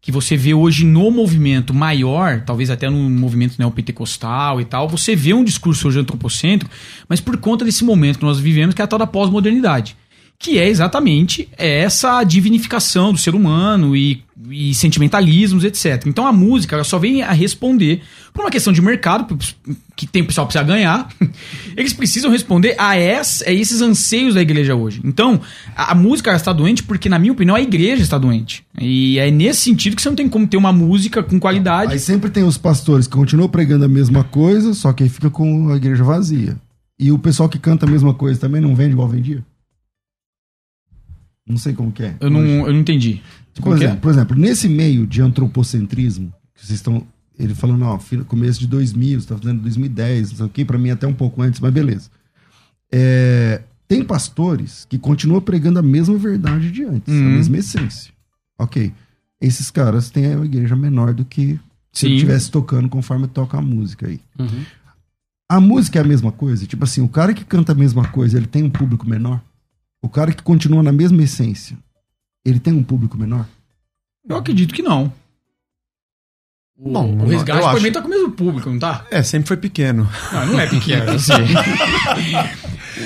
[0.00, 5.14] que você vê hoje no movimento maior, talvez até no movimento neopentecostal e tal, você
[5.16, 6.72] vê um discurso hoje antropocêntrico,
[7.08, 9.96] mas por conta desse momento que nós vivemos, que é a tal da pós-modernidade.
[10.40, 16.06] Que é exatamente essa divinificação do ser humano e, e sentimentalismos, etc.
[16.06, 19.36] Então a música só vem a responder por uma questão de mercado,
[19.96, 21.08] que tem o pessoal precisa ganhar.
[21.76, 25.00] Eles precisam responder a, essa, a esses anseios da igreja hoje.
[25.04, 25.40] Então,
[25.74, 28.64] a, a música está doente porque, na minha opinião, a igreja está doente.
[28.80, 31.92] E é nesse sentido que você não tem como ter uma música com qualidade.
[31.92, 35.30] Aí sempre tem os pastores que continuam pregando a mesma coisa, só que aí fica
[35.30, 36.56] com a igreja vazia.
[36.96, 39.44] E o pessoal que canta a mesma coisa também não vende igual vendia?
[41.48, 42.16] Não sei como que é.
[42.20, 43.20] Eu não, eu não entendi.
[43.60, 43.76] Por é?
[43.76, 47.06] exemplo, por exemplo, nesse meio de antropocentrismo, que vocês estão.
[47.38, 50.76] Ele falando, ó, começo de 2000, você tá fazendo 2010, não sei o que, pra
[50.76, 52.10] mim até um pouco antes, mas beleza.
[52.92, 57.30] É, tem pastores que continuam pregando a mesma verdade de antes, a Uhum.
[57.36, 58.12] mesma essência.
[58.58, 58.92] Ok.
[59.40, 61.58] Esses caras têm a igreja menor do que
[61.92, 62.16] se ele Sim.
[62.16, 64.20] estivesse tocando conforme toca a música aí.
[64.38, 64.64] Uhum.
[65.50, 66.66] A música é a mesma coisa?
[66.66, 69.40] Tipo assim, o cara que canta a mesma coisa, ele tem um público menor?
[70.02, 71.76] O cara que continua na mesma essência,
[72.44, 73.46] ele tem um público menor?
[74.28, 75.12] Eu acredito que não.
[76.76, 77.76] O, Bom, o resgate acho.
[77.76, 79.04] também tá com o mesmo público, não tá?
[79.10, 80.08] É, sempre foi pequeno.
[80.32, 81.06] Não, não é pequeno.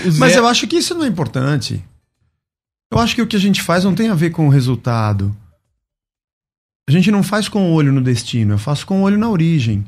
[0.07, 1.83] O Zé- Mas eu acho que isso não é importante.
[2.91, 5.35] Eu acho que o que a gente faz não tem a ver com o resultado.
[6.89, 9.29] A gente não faz com o olho no destino, eu faço com o olho na
[9.31, 9.85] origem.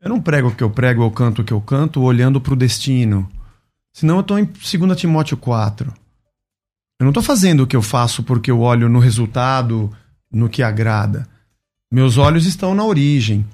[0.00, 2.56] Eu não prego o que eu prego, eu canto o que eu canto olhando pro
[2.56, 3.28] destino.
[3.92, 5.92] Senão eu tô em 2 Timóteo 4.
[6.98, 9.90] Eu não tô fazendo o que eu faço porque eu olho no resultado,
[10.32, 11.28] no que agrada.
[11.90, 13.46] Meus olhos estão na origem,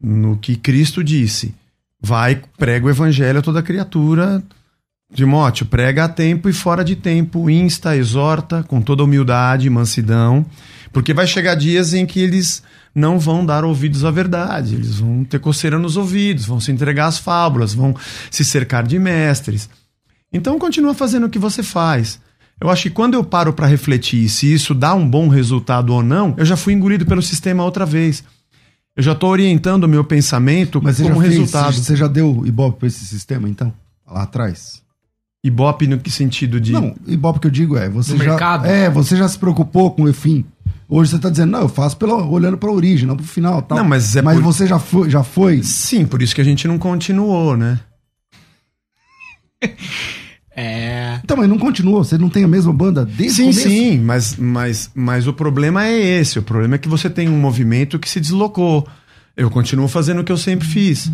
[0.00, 1.54] no que Cristo disse.
[2.00, 4.42] Vai, prega o evangelho a toda criatura,
[5.12, 10.46] Timóteo, prega a tempo e fora de tempo, insta, exorta, com toda humildade e mansidão,
[10.92, 12.62] porque vai chegar dias em que eles
[12.94, 17.06] não vão dar ouvidos à verdade, eles vão ter coceira nos ouvidos, vão se entregar
[17.06, 17.94] às fábulas, vão
[18.30, 19.68] se cercar de mestres.
[20.32, 22.20] Então continua fazendo o que você faz.
[22.60, 26.02] Eu acho que quando eu paro para refletir se isso dá um bom resultado ou
[26.02, 28.22] não, eu já fui engolido pelo sistema outra vez.
[28.94, 31.72] Eu já estou orientando o meu pensamento Mas você como fez, resultado.
[31.72, 33.72] Você já deu Ibope pra esse sistema, então?
[34.06, 34.82] Lá atrás?
[35.42, 36.72] Ibope no que sentido de.
[36.72, 38.30] Não, Ibope que eu digo é, você Do já.
[38.30, 38.66] mercado?
[38.66, 40.44] É, você já se preocupou com o fim.
[40.86, 43.78] Hoje você tá dizendo, não, eu faço pela, olhando pra origem, não pro final tal.
[43.78, 45.62] Não, mas é Mas por- você já foi, já foi.
[45.62, 47.80] Sim, por isso que a gente não continuou, né?
[50.54, 51.20] É.
[51.22, 53.68] Então, mas não continuou, você não tem a mesma banda desde Sim, o começo?
[53.68, 56.38] sim, mas, mas, mas o problema é esse.
[56.38, 58.86] O problema é que você tem um movimento que se deslocou.
[59.36, 61.10] Eu continuo fazendo o que eu sempre fiz.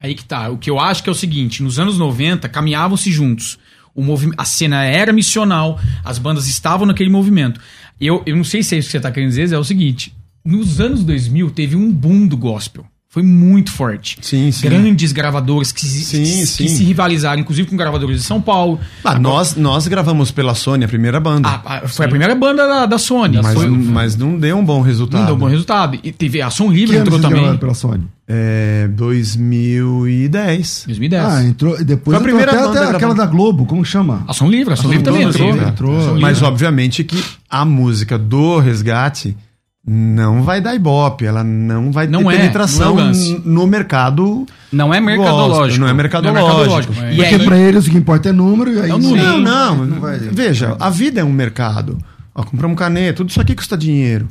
[0.00, 0.48] Aí que tá.
[0.48, 3.58] O que eu acho que é o seguinte: nos anos 90, caminhavam-se juntos.
[3.94, 7.60] O movimento, a cena era missional, as bandas estavam naquele movimento.
[8.00, 10.14] Eu, eu não sei se é isso que você tá querendo dizer, é o seguinte:
[10.44, 12.86] nos anos 2000 teve um boom do gospel.
[13.12, 14.16] Foi muito forte.
[14.22, 14.62] Sim, sim.
[14.66, 16.64] Grandes gravadores que, se- Sim, que, sim.
[16.64, 18.80] que se rivalizaram, inclusive com gravadores de São Paulo.
[19.04, 21.46] Ah, nós, nós gravamos pela Sony, a primeira banda.
[21.46, 23.38] A- a- foi a primeira banda da, da Sony.
[23.42, 25.20] mas, foi, mas não deu um bom resultado.
[25.20, 25.98] não deu bom resultado.
[26.02, 27.56] E teve a Som Que Livre ano entrou também.
[27.58, 28.04] pela Sony?
[28.26, 30.84] É, 2010.
[30.86, 31.24] 2010.
[31.24, 31.78] Ah, entrou.
[31.78, 34.24] e Depois Foi a entrou primeira até, banda até aquela da Globo, como chama?
[34.26, 35.54] A Som Livre, a Som Livre também entrou.
[35.56, 36.18] entrou.
[36.20, 39.36] Mas obviamente que a música do Resgate
[39.84, 43.12] não vai dar ibope, ela não vai Não ter é, penetração não é
[43.44, 44.46] no mercado.
[44.72, 45.58] Não é mercadológico.
[45.58, 46.48] gospel, Não é mercadológico.
[46.48, 46.94] mercadológico.
[47.02, 47.12] É.
[47.12, 49.16] E Porque aí- pra eles o que importa é número e aí É número.
[49.24, 49.86] Não, não.
[49.86, 51.98] não vai- Veja, a vida é um mercado.
[52.34, 54.28] Ó, compramos caneta, tudo isso aqui custa dinheiro.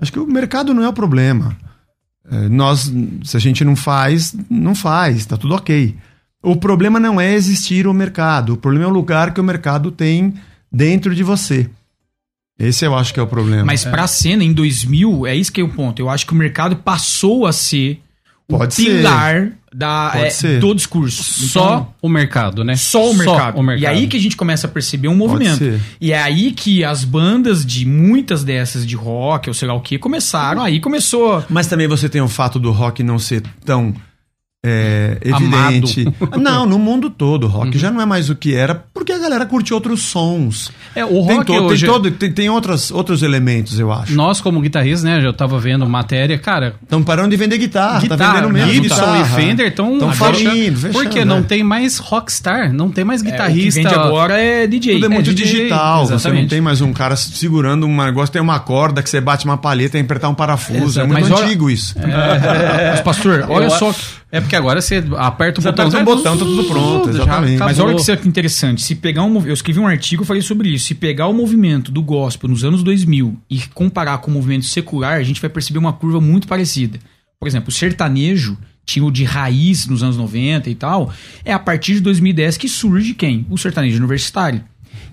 [0.00, 1.56] Acho que o mercado não é o problema.
[2.30, 2.90] É, nós,
[3.22, 5.94] se a gente não faz, não faz, tá tudo ok.
[6.42, 9.90] O problema não é existir o mercado, o problema é o lugar que o mercado
[9.90, 10.34] tem
[10.72, 11.68] dentro de você.
[12.58, 13.64] Esse eu acho que é o problema.
[13.64, 16.00] Mas pra cena, em 2000, é isso que é o ponto.
[16.00, 18.00] Eu acho que o mercado passou a ser
[18.46, 18.82] Pode o ser.
[18.84, 20.60] pilar da, Pode é, ser.
[20.60, 21.22] do discurso.
[21.48, 22.76] Só Então, o mercado, né?
[22.76, 23.58] só o mercado.
[23.58, 23.82] o mercado.
[23.82, 25.80] E aí que a gente começa a perceber um movimento.
[26.00, 29.80] E é aí que as bandas de muitas dessas de rock, ou sei lá o
[29.80, 30.62] que, começaram.
[30.62, 31.44] Aí começou.
[31.50, 33.92] Mas também você tem o fato do rock não ser tão
[34.66, 35.68] é, Amado.
[35.74, 36.08] evidente.
[36.40, 39.18] Não, no mundo todo, o rock já não é mais o que era, porque a
[39.18, 40.72] galera curte outros sons.
[40.94, 41.84] É, o tem, rock to- hoje...
[41.84, 44.14] tem, todo, tem, tem outras, outros elementos, eu acho.
[44.14, 45.20] Nós, como guitarristas, né?
[45.24, 46.74] Eu tava vendo matéria, cara...
[46.82, 49.20] Estão parando de vender guitarra, tá guitarra, vendendo menos Gibson guitarra.
[49.20, 51.42] e Fender estão Tão falindo, fechando, Porque não é.
[51.42, 53.82] tem mais rockstar, não tem mais É, o que guitarrista...
[53.82, 54.94] vende agora é DJ.
[54.94, 56.04] Tudo é muito DJ, digital.
[56.06, 56.48] Você não exatamente.
[56.50, 59.98] tem mais um cara segurando um negócio, tem uma corda que você bate uma palheta
[59.98, 60.98] e apertar um parafuso.
[61.00, 61.00] Exato.
[61.00, 61.94] É muito Mas olha- antigo isso.
[62.90, 63.94] Mas, pastor, olha Eu- só.
[64.34, 65.86] É porque agora você aperta o Você botão...
[65.86, 67.56] aperta um botão, tá tudo pronto, exatamente.
[67.56, 68.82] Mas olha que isso é interessante.
[68.82, 70.86] Se pegar um, eu escrevi um artigo, falei sobre isso.
[70.86, 75.18] Se pegar o movimento do gospel nos anos 2000 e comparar com o movimento secular,
[75.18, 76.98] a gente vai perceber uma curva muito parecida.
[77.38, 81.12] Por exemplo, o sertanejo tinha o de raiz nos anos 90 e tal.
[81.44, 83.46] É a partir de 2010 que surge quem?
[83.48, 84.64] O sertanejo universitário.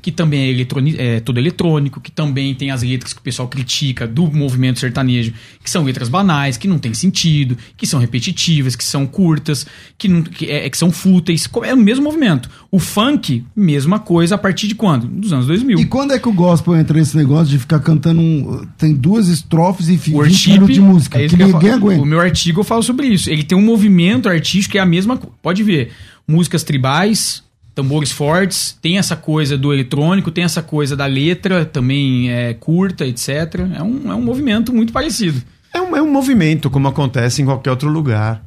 [0.02, 3.48] Que também é, eletroni- é todo eletrônico, que também tem as letras que o pessoal
[3.48, 5.32] critica do movimento sertanejo,
[5.64, 9.66] que são letras banais, que não tem sentido, que são repetitivas, que são curtas,
[10.00, 11.48] que, não, que, é, que são fúteis.
[11.64, 12.50] É o mesmo movimento.
[12.72, 15.06] O funk, mesma coisa a partir de quando?
[15.08, 15.80] Dos anos 2000.
[15.80, 19.28] E quando é que o gospel entra nesse negócio de ficar cantando um, tem duas
[19.28, 21.20] estrofes e fi- 20 worship minutos de música?
[21.20, 22.02] é que que ninguém aguenta.
[22.02, 23.30] O meu artigo eu falo sobre isso.
[23.30, 25.36] Ele tem um movimento artístico que é a mesma coisa.
[25.44, 25.92] Pode ver.
[26.28, 27.44] Músicas tribais,
[27.82, 33.06] tambores fortes, tem essa coisa do eletrônico, tem essa coisa da letra também é, curta,
[33.06, 33.30] etc.
[33.78, 35.42] É um, é um movimento muito parecido.
[35.74, 38.44] É um, é um movimento, como acontece em qualquer outro lugar.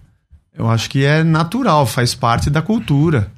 [0.56, 3.30] Eu acho que é natural, faz parte da cultura.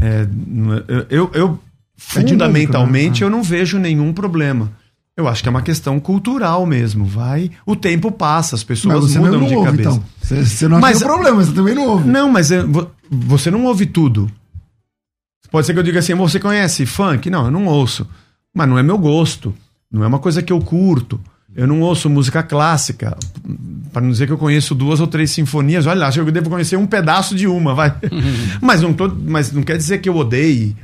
[0.00, 1.58] É, não é- eu, eu, eu,
[1.96, 3.26] fundamentalmente, né?
[3.26, 4.70] eu não vejo nenhum problema.
[5.16, 7.04] Eu acho que é uma questão cultural mesmo.
[7.04, 9.90] Vai, o tempo passa, as Mas pessoas você mudam mesmo de não ouve, cabeça.
[9.90, 10.04] então.
[10.20, 12.08] Você, você não Mas- tem problema, você também não ouve.
[12.08, 14.28] Não, mas é, vo- você não ouve tudo.
[15.54, 17.30] Pode ser que eu diga assim, você conhece funk?
[17.30, 18.04] Não, eu não ouço.
[18.52, 19.54] Mas não é meu gosto.
[19.88, 21.20] Não é uma coisa que eu curto.
[21.54, 23.16] Eu não ouço música clássica.
[23.92, 25.86] Para não dizer que eu conheço duas ou três sinfonias.
[25.86, 27.94] Olha lá, acho que eu devo conhecer um pedaço de uma, vai.
[28.60, 30.74] mas, não tô, mas não quer dizer que eu odeie.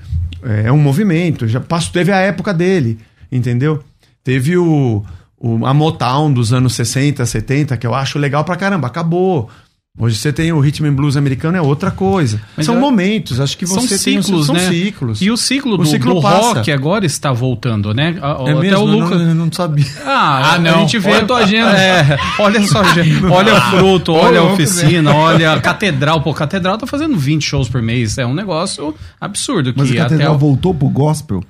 [0.41, 1.49] É, é um movimento.
[1.49, 2.97] Já passou, teve a época dele,
[3.33, 3.83] entendeu?
[4.23, 5.05] Teve o,
[5.37, 8.87] o- a Motown dos anos 60, 70, que eu acho legal pra caramba.
[8.87, 9.51] Acabou.
[9.99, 12.41] Hoje você tem o rhythm and blues americano, é outra coisa.
[12.57, 14.69] Mas são eu- momentos, acho que São você tem- ciclos, são né?
[14.69, 15.21] ciclos.
[15.21, 18.17] E o ciclo O do, ciclo do rock agora está voltando, né?
[18.23, 18.79] A- é Até mesmo?
[18.79, 19.21] o Eu Lucas...
[19.21, 19.85] não, não sabia.
[20.07, 20.77] Ah, Ah, não.
[20.77, 21.77] A gente vê Olha a tua agenda.
[21.77, 23.25] É, olha só, gente.
[23.27, 26.23] olha o fruto, olha a oficina, olha a catedral.
[26.23, 28.17] Pô, a catedral tá fazendo 20 shows por mês.
[28.17, 29.75] É um negócio absurdo.
[29.77, 31.43] Mas que a catedral até o- voltou pro gospel?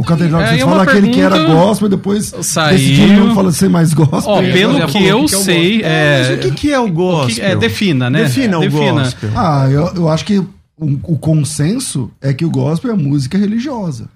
[0.00, 2.78] O catedral, É, vocês aquele que era gospel e depois Saiu.
[2.78, 4.32] decidiram não fala ser mais gospel.
[4.32, 6.84] Ó, pelo que eu que é o sei, é, Mas o que, que é o
[6.86, 7.34] o gospel?
[7.34, 8.22] que- é, defina, né?
[8.24, 9.02] Defina o Defina.
[9.02, 9.30] gospel.
[9.36, 10.46] Ah, eu, eu acho que o,
[10.78, 14.08] o consenso é que o gospel é música religiosa.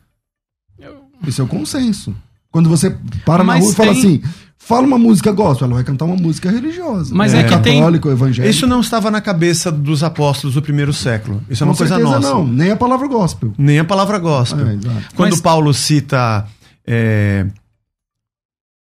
[1.29, 2.15] Esse é o consenso.
[2.55, 2.95] Quando você
[3.27, 4.23] para na Mas rua e fala tem- assim,
[4.57, 7.13] fala uma música gospel, ela vai cantar uma música religiosa.
[7.13, 8.49] Mas é que tem- católico, evangélico.
[8.49, 11.43] Isso não estava na cabeça dos apóstolos do primeiro século.
[11.51, 12.21] Isso é uma Com coisa nossa.
[12.21, 13.53] não, nem a palavra gospel.
[13.59, 14.69] Nem a palavra gospel.
[14.69, 14.79] É.
[15.17, 16.47] Quando Mas- Paulo cita
[16.87, 17.45] é,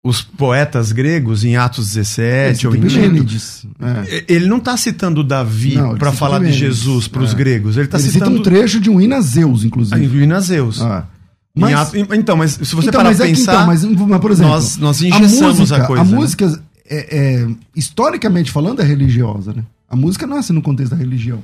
[0.03, 3.65] os poetas gregos em Atos 17 ou em Tito, Epimênides.
[4.09, 4.25] É.
[4.27, 6.51] ele não está citando Davi para falar de.
[6.51, 7.35] Jesus para os É.
[7.37, 7.77] gregos.
[7.77, 10.19] Ele está Ele cita citando um trecho de um hino a Zeus, inclusive.
[10.19, 10.81] em Inazeus.
[10.81, 11.05] Ah.
[11.53, 14.53] Mas, então, mas se você então, parar pra é pensar, então, mas, mas, por exemplo,
[14.53, 16.01] nós, nós a engessamos música, a coisa.
[16.01, 16.15] a né?
[16.15, 19.63] música é, é, historicamente falando, é religiosa, né?
[19.89, 21.39] A música nasce no contexto da religião.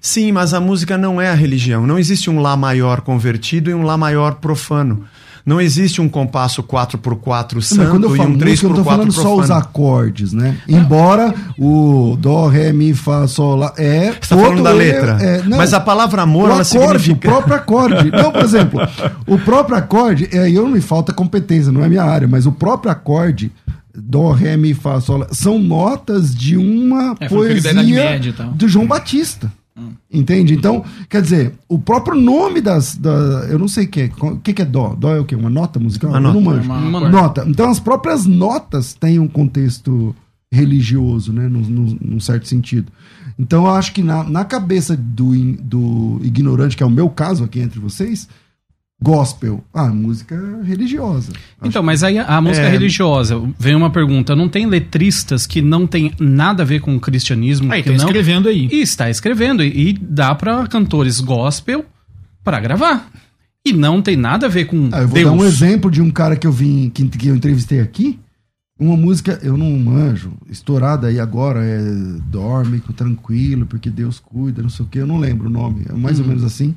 [0.00, 1.86] Sim, mas a música não é a religião.
[1.86, 5.04] Não existe um Lá maior convertido e um Lá maior profano.
[5.46, 8.76] Não existe um compasso 4x4 Mas santo quando eu e falo um música, eu não
[8.76, 9.54] tô 3x4 falando só os profano.
[9.60, 10.56] acordes, né?
[10.68, 14.10] Embora o Dó, Ré, Mi, Fá, Sol, Lá é.
[14.20, 15.18] Você tá falando da é- letra.
[15.22, 16.68] é- não, mas a palavra amor, o ela acorde,
[17.04, 17.28] significa...
[17.28, 18.10] o próprio acorde.
[18.10, 18.80] Não, por exemplo,
[19.24, 22.44] o próprio acorde, é, aí eu não me falta competência, não é minha área, mas
[22.44, 23.52] o próprio acorde,
[23.94, 28.48] Dó, Ré, Mi, Fá, Sol, são notas de uma É, poesia Média e tal.
[28.50, 29.50] do João Batista.
[30.12, 30.54] Entende?
[30.54, 32.94] Então, quer dizer, o próprio nome das.
[32.96, 33.10] Da,
[33.50, 34.10] eu não sei o que é.
[34.20, 34.94] O que, que é dó?
[34.94, 35.34] Dó é o quê?
[35.34, 36.10] Uma nota musical?
[36.10, 36.44] Uma eu não nota.
[36.56, 36.66] manjo.
[36.70, 37.44] Uma- uma nota.
[37.48, 40.14] Então, as próprias notas têm um contexto
[40.52, 41.48] religioso, né?
[41.48, 42.90] Num, num- num certo sentido.
[43.38, 47.44] Então, eu acho que na, na cabeça do, do ignorante, que é o meu caso
[47.44, 48.28] aqui entre vocês,
[49.00, 51.32] gospel, ah, música religiosa.
[51.62, 52.70] Então, mas aí a, a música É.
[52.70, 57.00] religiosa, vem uma pergunta, não tem letristas que não tem nada a ver com o
[57.00, 57.70] cristianismo?
[57.72, 58.04] Aí, que tá não...
[58.06, 58.68] escrevendo aí.
[58.72, 61.84] E está escrevendo, e, e dá pra cantores gospel
[62.42, 63.10] pra gravar.
[63.64, 65.30] E não tem nada a ver com Ah, eu vou Deus.
[65.30, 68.18] dar um exemplo de um cara que eu vim, que, que eu entrevistei aqui.
[68.78, 71.78] Uma música, eu não manjo, estourada aí agora, é
[72.30, 75.84] Dorme com tranquilo, porque Deus cuida, não sei o que, eu não lembro o nome.
[75.88, 76.24] É mais Uhum.
[76.24, 76.74] ou menos assim.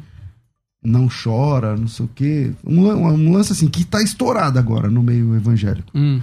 [0.83, 2.51] Não chora, não sei o que.
[2.65, 5.89] Um, um lance assim, que tá estourado agora no meio evangélico.
[5.93, 6.21] Hum.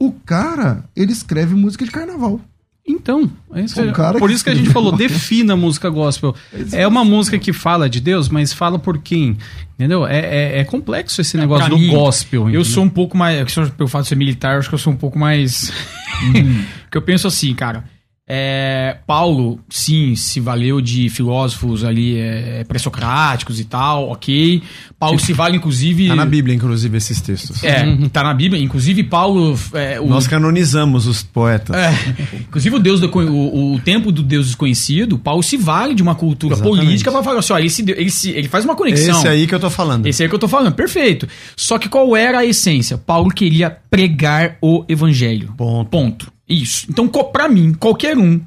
[0.00, 2.40] O cara, ele escreve música de carnaval.
[2.88, 5.56] Então, é isso Um que- cara por que isso que a gente falou, defina a
[5.56, 6.36] música gospel.
[6.72, 9.36] É uma música que fala de Deus, mas fala por quem?
[9.74, 10.06] Entendeu?
[10.06, 12.42] É, é, é complexo esse negócio Pra do mim, gospel.
[12.42, 12.64] Eu entendeu?
[12.64, 13.42] sou um pouco mais.
[13.52, 15.72] que Pelo fato de ser militar, eu acho que eu sou um pouco mais.
[16.84, 17.82] Porque eu penso assim, cara.
[18.28, 24.60] É, Paulo, sim, se valeu de filósofos ali é, pré-socráticos e tal, ok.
[24.98, 26.08] Paulo se vale, inclusive.
[26.08, 27.62] Tá na Bíblia, inclusive, esses textos.
[27.62, 28.60] É, tá na Bíblia.
[28.60, 29.56] Inclusive, Paulo.
[29.74, 31.76] é, o- Nós canonizamos os poetas.
[31.76, 31.92] é,
[32.40, 36.16] inclusive o Deus do, o, o tempo do Deus desconhecido, Paulo se vale de uma
[36.16, 36.80] cultura Exatamente.
[36.84, 39.18] política pra falar assim, ó, ele, se, ele, se- ele faz uma conexão.
[39.18, 40.04] Esse aí que eu tô falando.
[40.06, 41.28] Esse aí que eu tô falando, perfeito.
[41.56, 42.98] Só que qual era a essência?
[42.98, 45.54] Paulo queria pregar o evangelho.
[45.56, 45.88] Ponto.
[45.90, 46.35] Ponto.
[46.48, 46.86] Isso.
[46.88, 48.40] Então, pra mim, qualquer um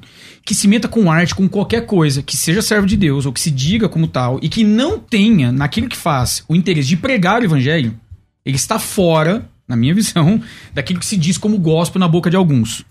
[0.44, 3.40] que se meta com arte, com qualquer coisa, que seja servo de Deus, ou que
[3.40, 7.40] se diga como tal, e que não tenha naquilo que faz o interesse de pregar
[7.40, 7.98] o evangelho,
[8.44, 12.36] ele está fora, na minha visão, daquilo que se diz como gospel na boca de
[12.36, 12.84] alguns.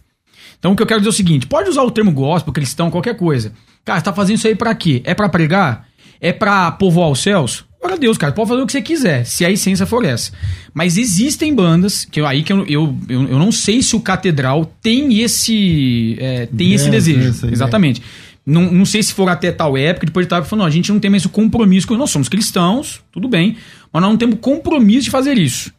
[0.60, 2.92] Então o que eu quero dizer é o seguinte: pode usar o termo gospel, cristão,
[2.92, 3.54] qualquer coisa.
[3.84, 5.02] Cara, você tá fazendo isso aí pra quê?
[5.06, 5.88] É pra pregar?
[6.20, 7.66] É pra povoar os céus?
[7.82, 10.32] Ora Deus, cara, pode fazer o que você quiser, se a essência for essa.
[10.74, 14.70] Mas existem bandas, que eu- aí que eu, eu, eu, não sei se o Catedral
[14.82, 17.48] tem esse, é, tem esse desejo.
[17.52, 18.02] Exatamente.
[18.46, 20.74] Não, não sei se for até tal época, depois de tal época, falou, não, a
[20.74, 23.56] gente não tem mais o compromisso, com nós somos cristãos, tudo bem,
[23.94, 25.72] mas nós não temos compromisso de fazer isso.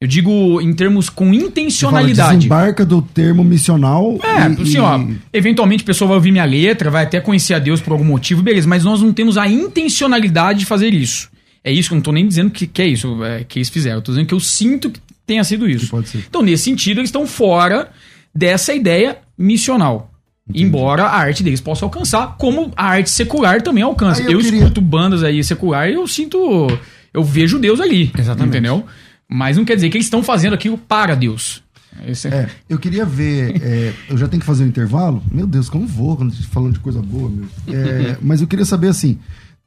[0.00, 2.36] Eu digo em termos com Você fala, intencionalidade.
[2.36, 4.16] desembarca do termo missional.
[4.22, 5.00] É, e- assim, e- ó,
[5.32, 8.40] eventualmente a pessoa vai ouvir minha letra, vai até conhecer a Deus por algum motivo,
[8.42, 11.28] beleza, mas nós não temos a intencionalidade de fazer isso.
[11.64, 13.68] É isso que eu não tô nem dizendo que, que é isso, é, que eles
[13.68, 13.96] fizeram.
[13.98, 15.84] Eu tô dizendo que eu sinto que tenha sido isso.
[15.86, 16.24] Que pode ser.
[16.28, 17.90] Então, nesse sentido, eles estão fora
[18.34, 20.10] dessa ideia missional.
[20.54, 24.20] Embora a arte deles possa alcançar, como a arte secular também alcança.
[24.22, 26.66] Aí Eu, eu queria- escuto bandas aí secular e eu sinto.
[27.12, 28.10] Eu vejo Deus ali.
[28.18, 28.48] Exatamente.
[28.56, 28.86] Entendeu?
[29.28, 31.62] Mas não quer dizer que eles estão fazendo aquilo para Deus.
[32.06, 33.60] Esse é- É, eu queria ver.
[33.62, 35.22] é, eu já tenho que fazer um intervalo?
[35.30, 37.46] Meu Deus, como vou quando tá falando de coisa boa, meu.
[37.68, 39.18] É, mas eu queria saber assim: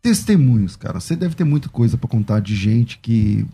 [0.01, 0.99] testemunhos, cara.
[0.99, 3.45] Você deve ter muita coisa pra contar de gente que,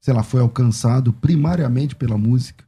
[0.00, 2.64] sei lá, foi alcançado primariamente pela música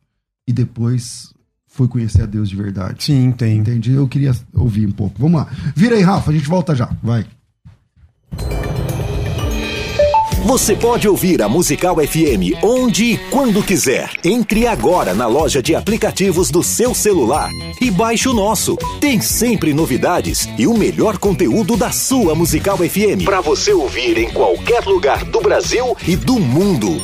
[0.48, 1.32] e depois
[1.66, 3.04] foi conhecer a Deus de verdade.
[3.04, 3.58] Sim, tem.
[3.58, 3.92] Entendi?
[3.92, 5.16] Eu queria ouvir um pouco.
[5.18, 5.48] Vamos lá.
[5.74, 6.86] Vira aí, Rafa, a gente volta já.
[7.02, 7.26] Vai.
[10.44, 14.11] Você pode ouvir a Musical FM onde e quando quiser.
[14.24, 17.50] Entre agora na loja de aplicativos do seu celular
[17.81, 18.76] e baixe o nosso.
[19.00, 24.31] Tem sempre novidades e o melhor conteúdo da sua Musical FM para você ouvir em
[24.31, 27.00] qualquer lugar do Brasil e do mundo.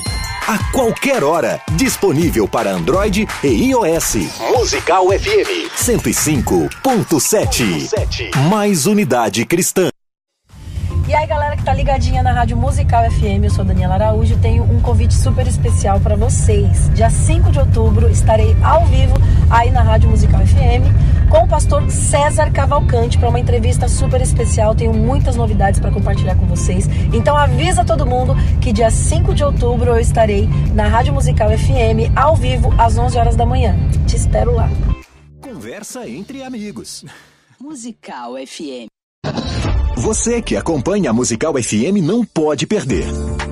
[0.49, 4.15] A qualquer hora, disponível para Android e iOS.
[4.57, 8.35] Musical FM 105.7.
[8.49, 9.91] Mais unidade cristã.
[11.09, 14.35] E aí, galera que tá ligadinha na Rádio Musical FM, eu sou a Daniela Araújo
[14.35, 16.93] e tenho um convite super especial para vocês.
[16.95, 19.15] Dia 5 de outubro estarei ao vivo
[19.49, 24.75] aí na Rádio Musical FM com o pastor César Cavalcante para uma entrevista super especial.
[24.75, 26.89] Tenho muitas novidades para compartilhar com vocês.
[27.13, 32.11] Então avisa todo mundo que dia 5 de outubro eu estarei na Rádio Musical FM
[32.17, 33.77] ao vivo às 11 horas da manhã.
[34.09, 34.69] Te espero lá.
[35.41, 37.05] Conversa entre amigos.
[37.61, 38.89] Musical FM.
[39.97, 43.07] Você que acompanha a Musical FM não pode perder.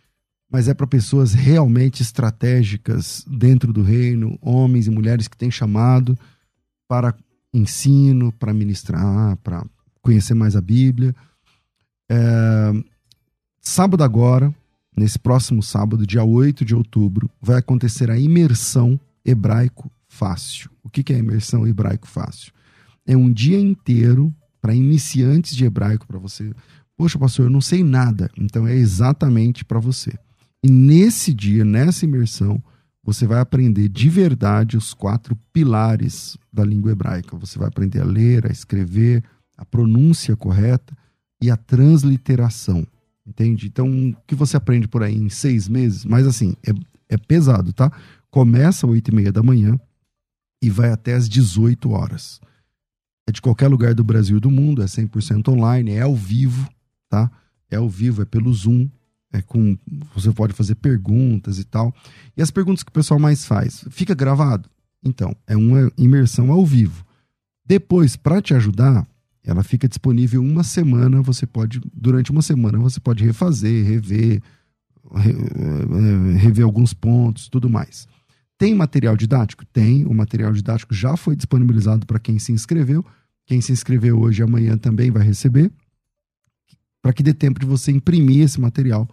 [0.51, 6.19] mas é para pessoas realmente estratégicas dentro do reino, homens e mulheres que têm chamado
[6.89, 7.15] para
[7.55, 9.65] ensino, para ministrar, para
[10.03, 11.15] conhecer mais a Bíblia.
[12.11, 12.73] É,
[13.61, 14.53] sábado agora,
[14.97, 20.70] nesse próximo sábado, dia 8 de outubro, vai acontecer a imersão hebraico fácil.
[20.83, 22.53] O que é imersão hebraico fácil?
[23.07, 26.53] É um dia inteiro para iniciantes de hebraico, para você.
[26.97, 28.31] Poxa, pastor, eu não sei nada.
[28.39, 30.13] Então é exatamente para você.
[30.63, 32.63] E nesse dia, nessa imersão,
[33.03, 37.37] você vai aprender de verdade os quatro pilares da língua hebraica.
[37.37, 39.25] Você vai aprender a ler, a escrever,
[39.57, 40.97] a pronúncia correta
[41.43, 42.87] e a transliteração.
[43.27, 43.67] Entende?
[43.67, 46.73] Então, o que você aprende por aí em seis meses, mas assim, é,
[47.15, 47.91] é pesado, tá?
[48.31, 49.79] Começa às oito e meia da manhã
[50.63, 52.41] e vai até às 18 horas.
[53.27, 56.69] É de qualquer lugar do Brasil e do mundo, é 100% online, é ao vivo,
[57.09, 57.31] tá?
[57.71, 58.89] É ao vivo, é pelo Zoom,
[59.33, 59.79] é com
[60.15, 61.95] você pode fazer perguntas e tal.
[62.37, 64.69] E as perguntas que o pessoal mais faz, fica gravado?
[65.03, 67.05] Então, é uma imersão ao vivo.
[67.65, 69.07] Depois, para te ajudar,
[69.45, 74.43] ela fica disponível uma semana, você pode durante uma semana você pode refazer, rever,
[75.15, 78.07] eh, rever alguns pontos, tudo mais.
[78.61, 79.65] Tem material didático?
[79.65, 80.05] Tem.
[80.05, 83.03] O material didático já foi disponibilizado para quem se inscreveu.
[83.47, 85.73] Quem se inscreveu hoje e amanhã também vai receber,
[87.01, 89.09] para que dê tempo de você imprimir esse material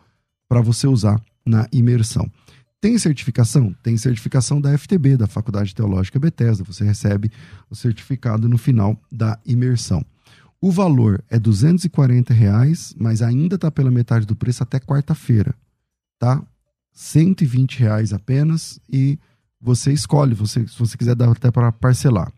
[0.50, 2.30] para você usar na imersão.
[2.82, 3.74] Tem certificação?
[3.82, 6.66] Tem certificação da FTB, da Faculdade Teológica Bethesda.
[6.66, 7.32] Você recebe
[7.70, 10.06] o certificado no final da imersão.
[10.60, 15.56] O valor é 240 reais, mas ainda está pela metade do preço até quarta-feira.
[16.20, 16.45] Tá?
[16.91, 19.18] 120 reais apenas e
[19.60, 22.32] você escolhe, você, se você quiser dar até para parcelar.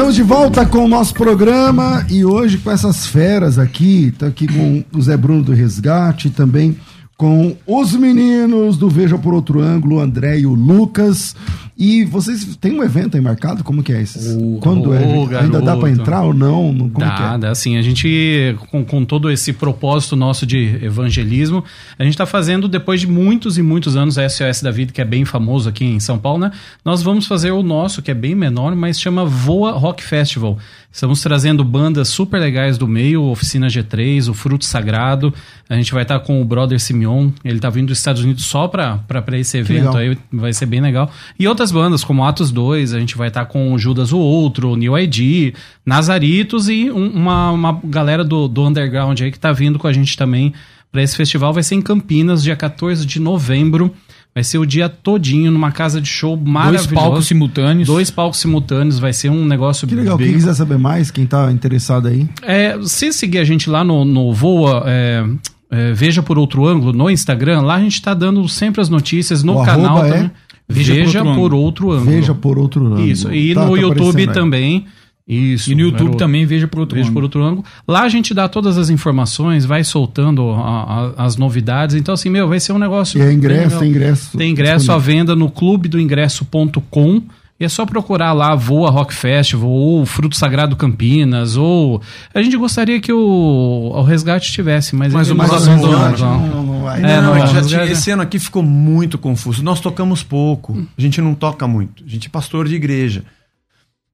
[0.00, 4.48] Estamos de volta com o nosso programa e hoje com essas feras aqui, tá aqui
[4.48, 6.74] com o Zé Bruno do Resgate, também
[7.18, 11.36] com os meninos do Veja por Outro Ângulo, o André e o Lucas.
[11.80, 13.64] E vocês têm um evento aí marcado?
[13.64, 14.36] Como que é esse?
[14.36, 15.00] Oh, Quando é?
[15.02, 16.76] oh, Ainda dá para entrar ou não?
[16.76, 17.38] Como dá, que é?
[17.38, 17.78] dá sim.
[17.78, 21.64] A gente, com, com todo esse propósito nosso de evangelismo,
[21.98, 25.00] a gente está fazendo, depois de muitos e muitos anos, a SOS da Vida, que
[25.00, 26.50] é bem famoso aqui em São Paulo, né?
[26.84, 30.58] Nós vamos fazer o nosso, que é bem menor, mas chama Voa Rock Festival.
[30.92, 35.32] Estamos trazendo bandas super legais do meio, Oficina G3, o Fruto Sagrado.
[35.68, 38.44] A gente vai estar tá com o Brother Simeon, ele está vindo dos Estados Unidos
[38.44, 38.98] só para
[39.38, 41.08] esse evento aí, vai ser bem legal.
[41.38, 44.18] E outras bandas, como Atos 2, a gente vai estar tá com o Judas o
[44.18, 45.54] Outro, o New ID,
[45.86, 49.92] Nazaritos e um, uma, uma galera do, do underground aí que está vindo com a
[49.92, 50.52] gente também
[50.90, 51.52] para esse festival.
[51.52, 53.94] Vai ser em Campinas, dia 14 de novembro.
[54.34, 56.86] Vai ser o dia todinho numa casa de show maravilhosa.
[56.88, 57.86] Dois palcos simultâneos.
[57.88, 58.98] Dois palcos simultâneos.
[58.98, 60.16] Vai ser um negócio Que legal.
[60.16, 62.28] bem Quem quiser saber mais, quem tá interessado aí.
[62.42, 65.24] é, se seguir a gente lá no, no Voa, é,
[65.70, 69.42] é, Veja por Outro Ângulo, no Instagram, lá a gente tá dando sempre as notícias
[69.42, 70.30] no O canal é também.
[70.68, 72.10] Veja, por, outro ângulo.
[72.10, 73.04] Veja por outro ângulo.
[73.04, 73.32] Isso.
[73.34, 74.84] E Tá- no tá YouTube aparecendo aí.
[75.32, 75.70] Isso.
[75.70, 77.14] E no YouTube também veja por outro Veja ângulo.
[77.20, 77.64] por outro ângulo.
[77.86, 81.94] Lá a gente dá todas as informações, vai soltando a- a- as novidades.
[81.94, 83.18] Então, assim, meu, vai ser um negócio.
[83.18, 84.36] E é ingresso, tem ingresso.
[84.38, 87.22] Tem ingresso à venda no clubedoingresso.com.
[87.58, 92.00] E é só procurar lá Voa Rock Festival ou Fruto Sagrado Campinas ou
[92.34, 96.40] a gente gostaria que o, o Resgate tivesse, mas Mas ele o abandonou, resgate então.
[96.48, 96.98] não- não vai.
[97.04, 99.62] É, não, não, mas tinha- esse ano aqui ficou muito confuso.
[99.62, 100.86] Nós tocamos pouco.
[100.96, 102.02] A gente não toca muito.
[102.02, 103.24] A gente é pastor de igreja.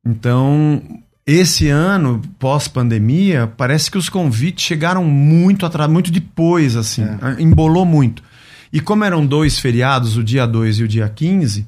[0.04, 0.82] Então,
[1.26, 7.02] esse ano, pós-pandemia, parece que os convites chegaram muito atrás, muito depois, assim.
[7.38, 8.22] Embolou muito.
[8.72, 11.66] E como eram dois feriados, o dia 2 e o dia 15,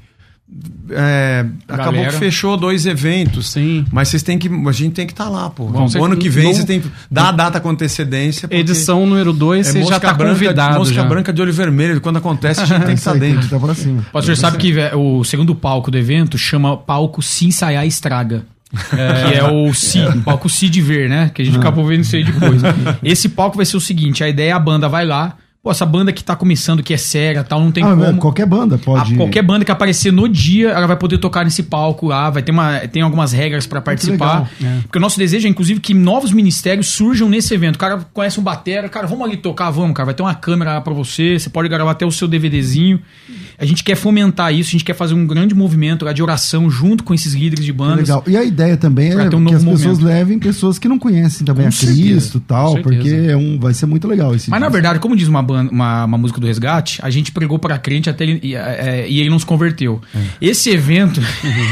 [0.91, 3.51] é, acabou que fechou dois eventos.
[3.51, 3.85] Sim.
[3.93, 4.49] Mas vocês têm que.
[4.49, 5.67] A gente tem que estar lá, pô.
[5.67, 8.49] Bom, o ano que vem não- você tem que dar a data com antecedência.
[8.51, 10.79] Edição número 2, é você já está branca, convidado.
[10.79, 11.05] Mosca já.
[11.05, 12.01] branca de olho vermelho.
[12.01, 13.45] Quando acontece, a gente tem que estar tem dentro.
[13.45, 14.01] estar pra cima.
[14.09, 18.45] O pastor sabe que vé, o segundo palco do evento chama palco Se Ensaiar Estraga.
[18.71, 21.31] Que é o Si, o palco Si de ver, né?
[21.33, 22.61] Que a gente acabou vendo isso aí depois.
[23.03, 25.37] Esse palco vai ser o seguinte: a ideia é a banda vai lá.
[25.69, 28.17] Pô, essa banda que tá começando, que é séria tal, não tem Ah, como.
[28.17, 29.13] qualquer banda pode.
[29.13, 32.43] A- qualquer banda que aparecer no dia, ela vai poder tocar nesse palco lá, vai
[32.43, 34.49] ter, uma, tem algumas regras pra participar.
[34.59, 34.79] legal.
[34.85, 37.75] Porque o nosso desejo é, inclusive, que novos ministérios surjam nesse evento.
[37.77, 40.73] O cara conhece um batera, cara, vamos ali tocar, vamos, cara, vai ter uma câmera
[40.73, 42.99] lá pra você, você pode gravar até o seu DVDzinho.
[43.59, 46.71] A gente quer fomentar isso, a gente quer fazer um grande movimento lá de oração
[46.71, 48.09] junto com esses líderes de bandas.
[48.09, 48.25] Legal.
[48.27, 50.05] E a ideia também é um que as pessoas momento.
[50.07, 53.75] levem pessoas que não conhecem também Com a Cristo e tal, porque é um, vai
[53.75, 54.73] ser muito legal esse Mas na dia.
[54.73, 58.09] verdade, como diz uma, banda, uma, uma música do Resgate, a gente pregou para crente
[58.11, 60.01] até ele, e, é, e ele não se converteu.
[60.41, 61.21] Esse evento,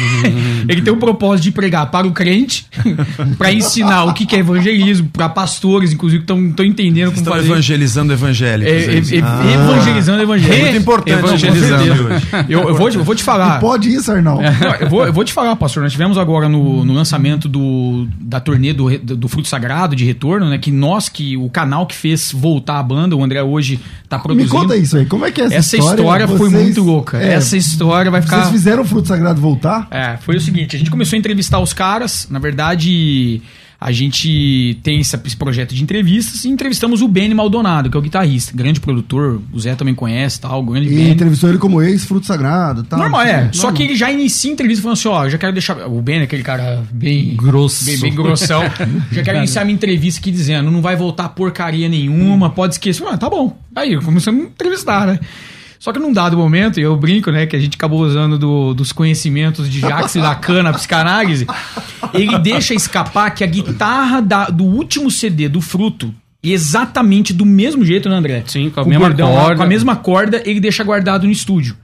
[0.69, 2.67] ele tem o propósito de pregar para o crente,
[3.39, 7.33] para ensinar o que que é evangelismo, para pastores, inclusive, que estão entendendo como Estão
[7.35, 7.49] fazer.
[7.51, 8.73] evangelizando evangélicos.
[8.73, 9.43] É, é é, é, Ah.
[9.71, 10.55] evangelizando o evangelho.
[10.55, 11.87] É muito importante Evangelizando.
[12.49, 13.59] Eu, eu, vou, te- eu vou te falar.
[13.59, 14.43] E pode isso, Arnaldo.
[14.43, 15.83] Não, eu, vou, eu vou te falar, pastor.
[15.83, 20.49] Nós tivemos agora no, no lançamento do, da turnê do, do Fruto Sagrado de retorno,
[20.49, 20.59] né?
[20.59, 23.76] Que nós, que o canal que fez voltar a banda, o André hoje
[24.09, 24.51] tá Me produzindo.
[24.51, 27.19] conta isso aí, como é que é essa, Essa história, foi Vocês- muito louca.
[27.19, 28.39] é, Essa história vai ficar.
[28.43, 29.87] Vocês fizeram o Fruto Sagrado voltar?
[29.91, 33.41] É, foi o seguinte, a gente começou a entrevistar os caras, na verdade,
[33.87, 38.01] a gente tem esse, esse projeto de entrevistas e entrevistamos o Benny Maldonado, que é
[38.01, 41.11] o guitarrista, grande produtor, o Zé também conhece, tal, grande E Benny.
[41.11, 42.99] entrevistou ele como ex-Fruto Sagrado tal.
[42.99, 43.33] Normal, é.
[43.35, 43.55] Normal.
[43.55, 45.87] Só que ele já inicia a entrevista falando assim, ó, já quero deixar...
[45.87, 47.37] O Ben é aquele cara bem...
[47.37, 47.85] Grosso.
[47.85, 48.61] Bem, bem grossão.
[49.13, 53.07] já quero iniciar minha entrevista aqui dizendo, não vai voltar porcaria nenhuma, pode esquecer.
[53.07, 53.57] Ah, tá bom.
[53.73, 55.21] Aí, começamos a entrevistar, né?
[55.79, 58.75] Só que num dado momento, e eu brinco, né, que a gente acabou usando do-
[58.75, 61.47] dos conhecimentos de Jacques Lacan na psicanálise,
[62.15, 67.85] ele deixa escapar que a guitarra da- do último CD do Fruto, exatamente do mesmo
[67.85, 68.43] jeito, né, André?
[68.47, 69.57] Sim, com a O mesma bordão corda.
[69.57, 71.77] Com a mesma corda, ele deixa guardado no estúdio.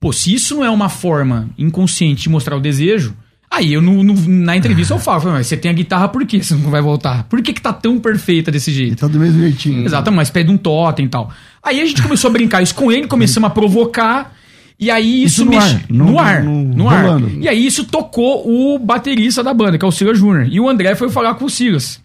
[0.00, 3.14] Pô, se isso não é uma forma inconsciente de mostrar o desejo,
[3.50, 6.42] aí eu no- no- na entrevista eu falo, mas você tem a guitarra, por que
[6.42, 7.24] você não vai voltar?
[7.24, 9.00] Por que, que tá tão perfeita desse Ele jeito?
[9.00, 9.84] tá do mesmo jeitinho.
[9.84, 11.30] Exato, mas pede um totem e tal.
[11.64, 14.32] Aí a gente começou a brincar isso com ele, começamos a provocar.
[14.78, 15.74] E aí isso, Isso no mexe.
[15.76, 16.42] ar, no, no- ar.
[16.42, 17.04] no- No, ar.
[17.04, 17.30] rolando.
[17.40, 20.46] E aí isso tocou o baterista da banda, que é o Silas Júnior.
[20.50, 22.00] E o André foi falar com o Silas.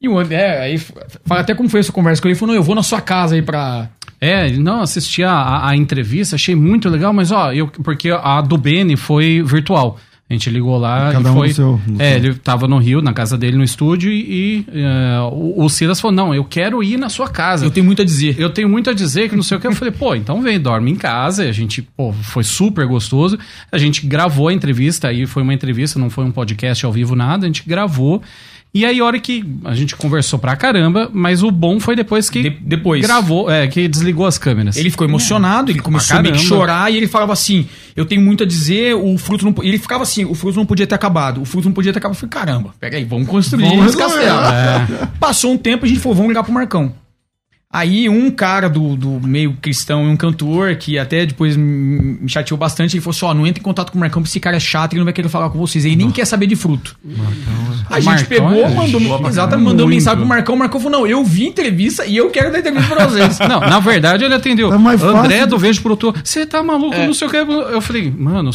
[0.00, 2.32] E o André, aí fala até como foi essa conversa com ele.
[2.32, 3.88] Ele falou: não, eu vou na sua casa aí pra.
[4.20, 8.40] É, não, assisti a, a, a entrevista, achei muito legal, mas ó, eu, porque a
[8.40, 9.98] do Beni foi virtual.
[10.28, 11.48] A gente ligou lá Cada e um foi.
[11.48, 12.16] no seu- no é, seu.
[12.30, 16.00] ele tava no Rio, na casa dele, no estúdio, e, e, é, o, o Silas
[16.00, 17.66] falou: não, eu quero ir na sua casa.
[17.66, 18.40] Eu tenho muito a dizer.
[18.40, 19.66] Eu tenho muito a dizer que não sei o que.
[19.66, 21.44] Eu falei, pô, então vem, dorme em casa.
[21.44, 23.38] E a gente, pô, foi super gostoso.
[23.70, 27.14] A gente gravou a entrevista, aí foi uma entrevista, não foi um podcast ao vivo,
[27.14, 27.44] nada.
[27.44, 28.22] A gente gravou.
[28.74, 32.28] E aí, a hora que a gente conversou pra caramba, mas o bom foi depois
[32.28, 33.00] que De- depois.
[33.02, 34.76] gravou, é, que desligou as câmeras.
[34.76, 38.20] Ele ficou emocionado, ele começou a meio que chorar e ele falava assim: Eu tenho
[38.20, 39.52] muito a dizer, o fruto não.
[39.52, 41.92] po-" E ele ficava assim: o fruto não podia ter acabado, o fruto não podia
[41.92, 42.16] ter acabado.
[42.16, 44.40] Eu falei, caramba, peraí, vamos construir Vamos esse castelo.
[44.40, 45.08] É.
[45.20, 46.92] Passou um tempo, a gente falou, vamos ligar pro Marcão.
[47.74, 52.94] Aí um cara do, do meio cristão, um cantor, que até depois me chateou bastante,
[52.94, 54.60] ele falou assim: ó, não entra em contato com o Marcão, porque esse cara é
[54.60, 55.84] chato, ele não vai querer falar com vocês.
[55.84, 56.96] Ele nem quer saber de fruto.
[57.90, 59.56] A gente Marcão pegou, é mandou, exatamente, caramba.
[59.56, 59.88] mandou Muito.
[59.88, 62.60] mensagem pro Marcão, o Marcão falou: não, eu vi a entrevista e eu quero dar
[62.60, 63.40] entrevista pra vocês.
[63.40, 64.78] Não, na verdade ele atendeu.
[64.78, 65.48] Mais André fácil.
[65.48, 66.14] do Vejo pro outro.
[66.22, 66.96] Você tá maluco?
[66.96, 67.36] Não sei o que.
[67.38, 68.52] Eu falei, mano,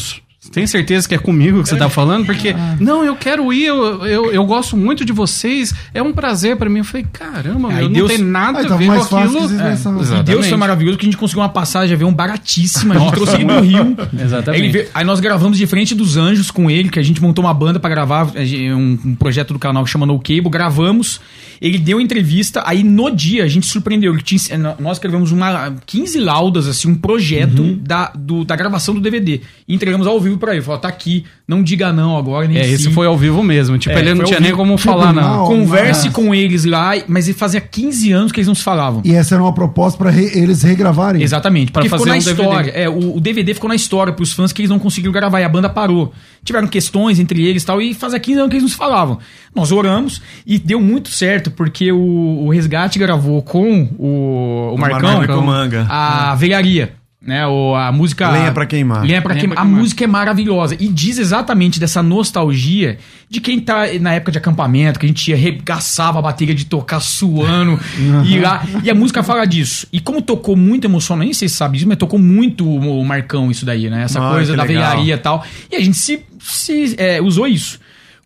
[0.52, 2.24] Tem certeza que é comigo que você tá falando?
[2.24, 6.56] Porque, não, eu quero ir, eu, eu, eu gosto muito de vocês, é um prazer
[6.56, 6.78] pra mim.
[6.78, 9.38] Eu falei, caramba, meu, não Deus- tem nada Ah, a então ver mais com aquilo.
[9.60, 10.02] É, pensavam.
[10.02, 10.22] E.
[10.22, 12.94] Deus foi maravilhoso que a gente conseguiu uma passagem avião baratíssima.
[12.94, 13.96] A gente trouxe ele do Rio.
[14.18, 14.72] Exatamente.
[14.72, 17.52] Veio- aí nós gravamos de frente dos anjos com ele, que a gente montou uma
[17.52, 20.48] banda pra gravar um, um projeto do canal que chama No Cable.
[20.48, 21.20] Gravamos.
[21.60, 22.62] Ele deu entrevista.
[22.64, 24.10] Aí no dia a gente surpreendeu.
[24.14, 24.40] Ele tinha,
[24.78, 27.78] nós escrevemos uma 15 laudas, assim, um projeto Uhum.
[27.82, 29.42] da, do- da gravação do DVD.
[29.68, 30.62] E entregamos ao vivo pra ele.
[30.62, 32.92] Falou: tá aqui, não diga não agora, nem É, esse sim.
[32.92, 33.76] foi ao vivo mesmo.
[33.78, 34.58] Tipo, É, ele não tinha nem vivo.
[34.58, 35.38] como falar, Tribunal.
[35.38, 35.46] não.
[35.46, 39.02] Converse Mas- com eles lá, mas ele fazia 15 anos que eles não se falavam.
[39.04, 41.22] E essa era uma proposta pra re- eles regravarem.
[41.22, 42.42] Exatamente, Pra porque ficou fazer na um DVD.
[42.48, 42.70] história.
[42.72, 45.44] É, o, o DVD ficou na história pros fãs que eles não conseguiram gravar e
[45.44, 46.12] a banda parou.
[46.44, 49.18] Tiveram questões entre eles e tal, e fazia 15 anos que eles não se falavam.
[49.54, 51.98] Nós oramos e deu muito certo, porque o,
[52.46, 55.86] o Resgate gravou com o, o Marcão, Marcão Manga.
[55.88, 56.92] a velharia.
[57.22, 58.30] Né, o, a música.
[58.30, 59.02] Lenha pra queimar.
[59.04, 59.56] Lenha pra Lenha queimar.
[59.56, 59.80] pra A queimar.
[59.82, 60.74] música é maravilhosa.
[60.80, 62.96] E diz exatamente dessa nostalgia
[63.28, 66.98] de quem tá na época de acampamento, que a gente arregaçava a bateria de tocar
[66.98, 67.78] suando.
[68.26, 69.86] e, lá, e a música fala disso.
[69.92, 73.50] E como tocou muito emocionante, nem sei se sabe disso, mas tocou muito o Marcão
[73.50, 74.04] isso daí, né?
[74.04, 74.82] Essa Ah, coisa da legal.
[74.90, 75.44] velharia e tal.
[75.70, 77.78] E a gente se, se é, usou isso.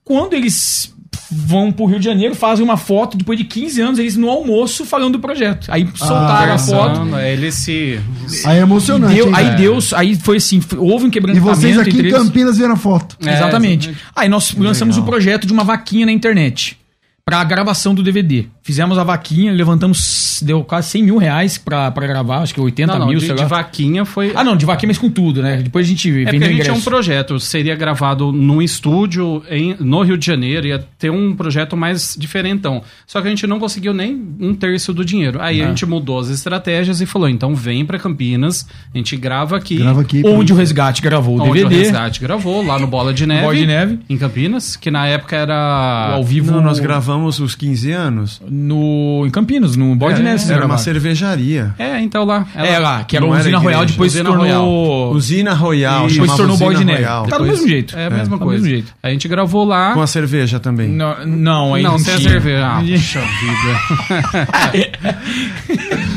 [0.05, 0.95] Quando eles
[1.37, 4.85] vão pro Rio de Janeiro, fazem uma foto, depois de 15 anos, eles no almoço
[4.85, 5.67] falando do projeto.
[5.71, 7.17] Aí soltaram a foto.
[7.17, 7.99] Ele se.
[8.45, 9.15] Aí é emocionante.
[9.15, 9.33] Deu- hein?
[9.35, 9.55] aí É.
[9.55, 12.11] Deus, aí foi assim, houve um E quebrantamento vocês aqui em.
[12.11, 13.17] Campinas viram a foto.
[13.25, 13.89] É, Exatamente.
[13.89, 14.13] exatamente.
[14.15, 16.79] Aí nós lançamos o projeto de uma vaquinha na internet
[17.25, 18.47] pra gravação do DVD.
[18.67, 22.91] Fizemos a vaquinha, levantamos, deu quase 100 mil reais pra, pra gravar, acho que 80
[22.95, 23.47] Não, não, mil, de, sei de lá.
[23.47, 24.33] vaquinha foi.
[24.35, 25.59] Ah, não, de vaquinha, mas com tudo, né?
[25.63, 29.77] Depois a gente É vendeu a gente tinha um projeto, seria gravado num estúdio em-
[29.79, 32.83] no Rio de Janeiro, ia ter um projeto mais diferentão.
[33.07, 35.43] Só que a gente não conseguiu nem um terço do dinheiro.
[35.43, 35.65] Aí É.
[35.67, 39.77] a gente mudou as estratégias e falou: então vem pra Campinas, a gente grava aqui.
[39.77, 40.23] Grava aqui.
[40.25, 41.83] Onde o Resgate gravou o Onde o DVD.
[41.83, 43.43] Resgate gravou, lá no Bola de Neve.
[43.43, 43.99] Bola de Neve.
[44.09, 46.15] Em Campinas, que na época O era.
[46.15, 48.41] ao vivo Não, nós gravamos os 15 anos.
[48.55, 50.39] No, em Campinas, no Bola de É, Neve.
[50.39, 51.75] vocês Era uma cervejaria.
[51.79, 52.47] É, então lá.
[52.55, 53.65] É lá, que era o era Usina igreja.
[53.77, 55.13] Royal, depois se Usina tornou...
[55.15, 56.07] Usina Royal.
[56.07, 57.05] Depois se tornou Bola de Usina Neve.
[57.05, 57.27] Royal.
[57.27, 57.97] Tá do mesmo jeito.
[57.99, 58.63] É a mesma do coisa.
[58.63, 58.95] mesmo jeito.
[59.03, 59.93] A gente gravou lá.
[59.95, 60.89] Com a cerveja também.
[60.89, 62.67] Não, não, aí Não, sem a cerveja.
[62.67, 64.95] Ah, puxa vida.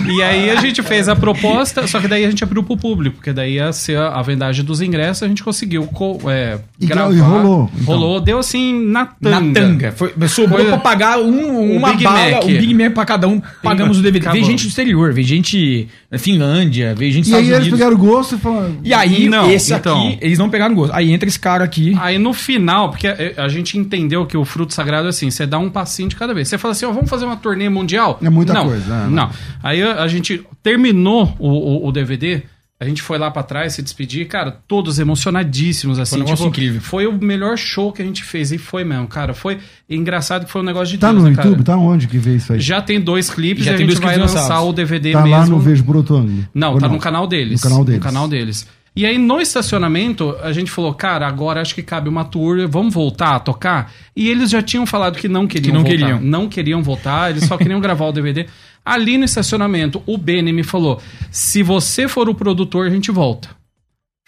[0.10, 3.18] e aí a gente fez a proposta, só que daí a gente abriu pro público,
[3.18, 7.10] porque daí ia ser a vendagem dos ingressos, a gente conseguiu co- é, E gravar.
[7.10, 7.86] gra- e rolou, então.
[7.96, 9.40] Rolou, deu assim na tanga.
[9.40, 9.92] Na tanga.
[9.92, 12.44] Foi, sobrou Coisa- pra pagar um, uma Big bala, Mac.
[12.44, 13.42] um Big Mac pra cada um.
[13.64, 14.20] Pagamos o DVD.
[14.26, 14.50] Veio Acabou.
[14.52, 17.80] gente do exterior, veio gente da Finlândia, veio gente dos E aí Estados eles Unidos.
[17.80, 18.78] pegaram o gosto e falaram.
[18.84, 20.08] E aí, Não, esse então.
[20.08, 20.94] aqui, eles não pegaram gosto.
[20.94, 21.96] Aí entra esse cara aqui.
[22.00, 25.46] Aí no final, porque a, a gente entendeu que o fruto sagrado é assim, você
[25.46, 26.48] dá um passinho de cada vez.
[26.48, 28.20] Você fala assim, ó, vamos fazer uma turnê mundial?
[28.22, 29.08] É muita não, coisa, né?
[29.10, 29.30] Não.
[29.64, 32.44] Aí a, a gente terminou o, o- o DVD,
[32.80, 36.16] a gente foi lá pra trás se despedir, cara, todos emocionadíssimos, assim.
[36.18, 36.82] Foi um negócio incrível.
[36.82, 39.34] Foi o melhor show que a gente fez, e foi mesmo, cara.
[39.34, 39.58] Foi
[39.90, 41.48] engraçado que foi um negócio de Tá Deus, no né, cara?
[41.50, 41.66] YouTube?
[41.66, 42.60] Tá onde que vê isso aí?
[42.60, 44.70] Já tem dois clipes Já e a gente dois vai lançar lançados.
[44.70, 45.36] o DVD Tá mesmo.
[45.38, 46.46] lá no Vejo ângulo.
[46.54, 47.62] Não, Ou tá no canal deles.
[47.64, 48.00] No canal deles.
[48.00, 48.68] No canal deles.
[48.96, 52.92] E aí, no estacionamento, a gente falou, cara, agora acho que cabe uma tour, vamos
[52.96, 53.92] voltar a tocar?
[54.16, 55.98] E eles já tinham falado que não queriam não voltar.
[55.98, 56.20] queriam.
[56.20, 58.48] Não queriam voltar, eles só queriam gravar o DVD.
[58.88, 63.50] Ali no estacionamento, o Beni me falou, se você for o produtor, a gente volta.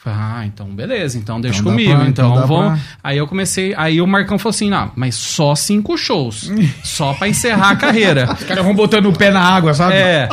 [0.02, 1.94] Falei, ah, então beleza, então deixa Então comigo.
[1.94, 2.80] pra- então então vamos.
[2.80, 3.74] pra- Aí eu comecei.
[3.76, 6.50] Aí o Marcão falou assim: não, mas só cinco shows.
[6.86, 8.32] só pra encerrar a carreira.
[8.32, 9.96] Os caras vão botando o pé na água, sabe?
[9.96, 10.30] É.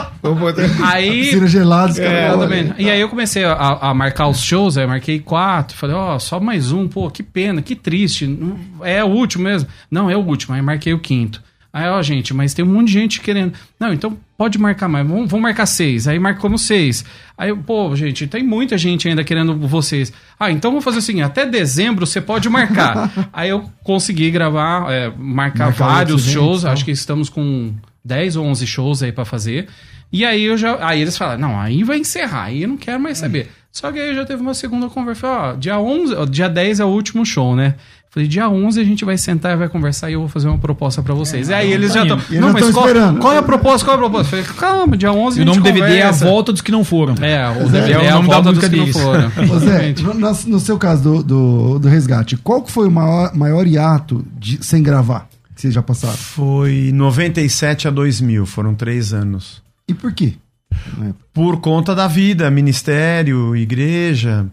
[0.84, 1.22] Aí.
[1.24, 2.74] Piscina gelada, os É.
[2.78, 5.76] E aí eu comecei a, a marcar os shows, aí eu marquei quatro.
[5.76, 8.38] Falei, ó, só mais um, pô, que pena, que triste.
[8.84, 9.68] É o último mesmo?
[9.90, 10.54] Não, é o último.
[10.54, 11.42] Aí marquei o quinto.
[11.76, 13.52] Aí, ó, gente, mas tem um monte de gente querendo.
[13.78, 15.06] Não, então pode marcar mais.
[15.06, 16.08] Vamos, vamos marcar seis.
[16.08, 17.04] Aí marcamos seis.
[17.36, 20.10] Aí, pô, gente, tem muita gente ainda querendo vocês.
[20.40, 23.12] Ah, então vamos fazer o seguinte: até dezembro você pode marcar.
[23.30, 26.62] aí eu consegui gravar, é, marcar Marcar vários shows.
[26.62, 26.72] tal.
[26.72, 29.68] Acho que estamos com 10 ou 11 shows aí pra fazer.
[30.10, 30.78] E aí eu já.
[30.80, 33.50] Aí eles falaram, não, aí vai encerrar, aí eu não quero mais saber.
[33.70, 35.26] Só que aí já teve uma segunda conversa.
[35.26, 37.74] Ó, dia 11, ó, dia 10 é o último show, né?
[38.16, 40.56] Falei, dia 11 a gente vai sentar e vai conversar e eu vou fazer uma
[40.56, 41.50] proposta pra vocês.
[41.50, 42.18] e aí eles já estão.
[42.40, 43.20] Não, mas qual, esperando.
[43.20, 43.84] qual é a proposta?
[43.84, 44.30] Qual é a proposta?
[44.30, 46.12] Falei, calma, dia 11 E a o gente nome do DVD é A.
[46.12, 47.12] Volta dos que não foram.
[47.22, 49.30] É, o DVD É é, o a volta dos que não foram.
[49.60, 53.66] Zé, no, no- seu caso do, do, do resgate, qual que foi o maior, maior
[53.66, 56.16] hiato de, sem gravar que vocês já passaram?
[56.16, 59.62] Foi 97 a 2000, foram três anos.
[59.86, 60.32] E por quê?
[60.72, 64.46] É, Por conta da vida, ministério, igreja.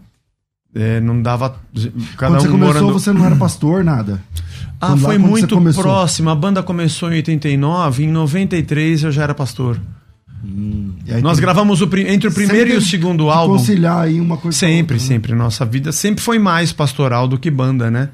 [0.74, 1.50] É, não dava.
[2.16, 2.92] Cada Quando você um começou, morando.
[2.92, 4.20] você não era pastor, nada.
[4.80, 6.30] Ah, Quando lá- foi você muito próximo.
[6.30, 9.80] A banda começou em 89, em 93 eu já era pastor.
[11.08, 13.56] Aí Nós tem- gravamos o entre o primeiro Sempre e o segundo álbum.
[13.56, 14.54] Conciliar aí uma coisa.
[14.56, 14.98] a Sempre, outra, né?
[15.14, 15.34] sempre.
[15.34, 18.10] Nossa vida sempre foi mais pastoral do que banda, né?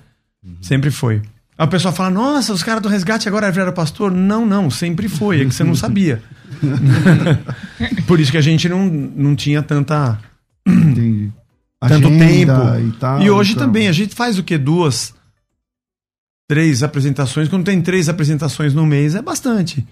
[0.61, 1.23] Sempre foi.
[1.59, 4.13] Aí o pessoal fala, nossa, os caras do resgate agora viraram pastor.
[4.13, 5.43] Não, não, sempre foi.
[5.43, 6.23] É que você não sabia.
[8.07, 10.19] Por isso que a gente não, não tinha tanta,
[10.67, 11.31] Entendi.
[11.89, 12.53] Tanto tempo.
[12.87, 13.67] E, tal, e hoje então.
[13.67, 14.59] também, a gente faz o quê?
[14.59, 15.15] Duas,
[16.47, 17.49] três apresentações.
[17.49, 19.87] Quando tem três apresentações no mês, é bastante.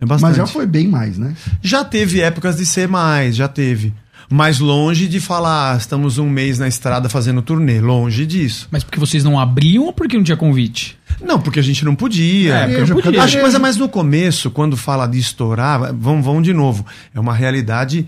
[0.00, 0.28] É bastante.
[0.28, 1.34] Mas já foi bem mais, né?
[1.62, 3.94] Já teve épocas de ser mais, já teve.
[4.28, 7.80] Mas longe de falar, ah, estamos um mês na estrada fazendo turnê.
[7.80, 8.66] Longe disso.
[8.70, 10.98] Mas porque vocês não abriam ou porque não tinha convite?
[11.20, 12.54] Não, porque a gente não podia.
[12.54, 13.22] É, porque não porque podia.
[13.22, 16.84] Acho que mas é mais no começo, quando fala de estourar, vamos, vamos de novo.
[17.14, 18.06] É uma realidade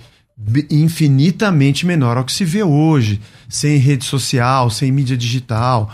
[0.70, 3.20] infinitamente menor ao que se vê hoje.
[3.48, 5.90] Sem rede social, sem mídia digital.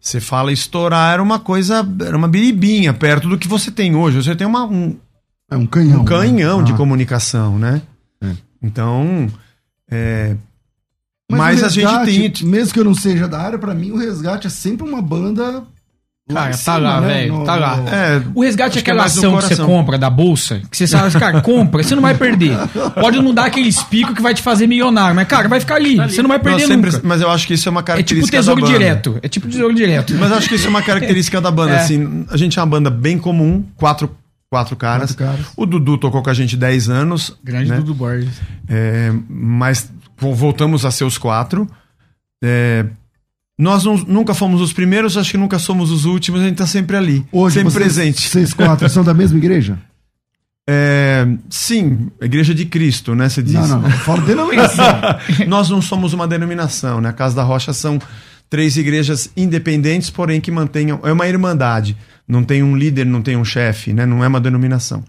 [0.00, 4.22] Você fala estourar era uma coisa, era uma biribinha perto do que você tem hoje.
[4.22, 4.96] Você tem uma, um,
[5.50, 6.00] É um canhão.
[6.02, 6.64] um canhão né?
[6.64, 6.76] de Ah.
[6.76, 7.82] comunicação, né?
[8.22, 8.30] É.
[8.62, 9.28] Então,
[9.90, 10.36] é,
[11.30, 12.48] Mas, mas, o a gente Resgate, tem.
[12.50, 15.64] Mesmo que eu não seja da área, pra mim o Resgate é sempre uma banda.
[16.28, 17.06] Lá Cara, tá cima, lá, né?
[17.06, 17.76] velho, No- tá lá.
[17.76, 20.10] no- É, O resgate é que é aquela mais no ação que você compra da
[20.10, 22.56] bolsa, que você sabe, cara, compra, você não vai perder.
[23.00, 25.96] Pode não dar aqueles picos que vai te fazer milionário, mas, cara, vai ficar ali.
[25.96, 27.02] Você não vai perder sempre- nunca.
[27.06, 28.78] mas eu acho que isso é uma É tipo característica tesouro da banda.
[28.78, 29.18] direto.
[29.22, 30.14] É tipo tesouro direto.
[30.18, 31.74] Mas eu acho que isso é uma característica da banda.
[31.74, 31.78] É.
[31.78, 34.10] Assim, a gente é uma banda bem comum, quatro,
[34.50, 35.12] quatro caras.
[35.14, 35.52] Quatro caras.
[35.56, 37.36] O Dudu tocou com a gente 10 anos.
[37.44, 37.76] Grande né?
[37.76, 38.30] Dudu Borges.
[38.68, 41.68] É, mas vo- voltamos a ser os quatro.
[42.42, 42.84] É,
[43.58, 46.66] nós não- nunca fomos os primeiros, acho que nunca somos os últimos, a gente tá
[46.66, 47.24] sempre ali.
[47.32, 48.28] Hoje sempre vocês, presente.
[48.28, 49.78] Vocês quatro são da mesma igreja?
[50.68, 53.28] É, sim, Igreja de Cristo, né?
[53.28, 53.54] Você diz.
[53.54, 53.90] Não, não, não.
[53.92, 54.84] Fala denominação.
[55.46, 57.10] Nós não somos uma denominação, né?
[57.10, 58.00] A Casa da Rocha são
[58.50, 60.98] três igrejas independentes, porém que mantenham.
[61.04, 61.96] É uma irmandade.
[62.26, 64.04] Não tem um líder, não tem um chefe, né?
[64.04, 65.04] Não é uma denominação.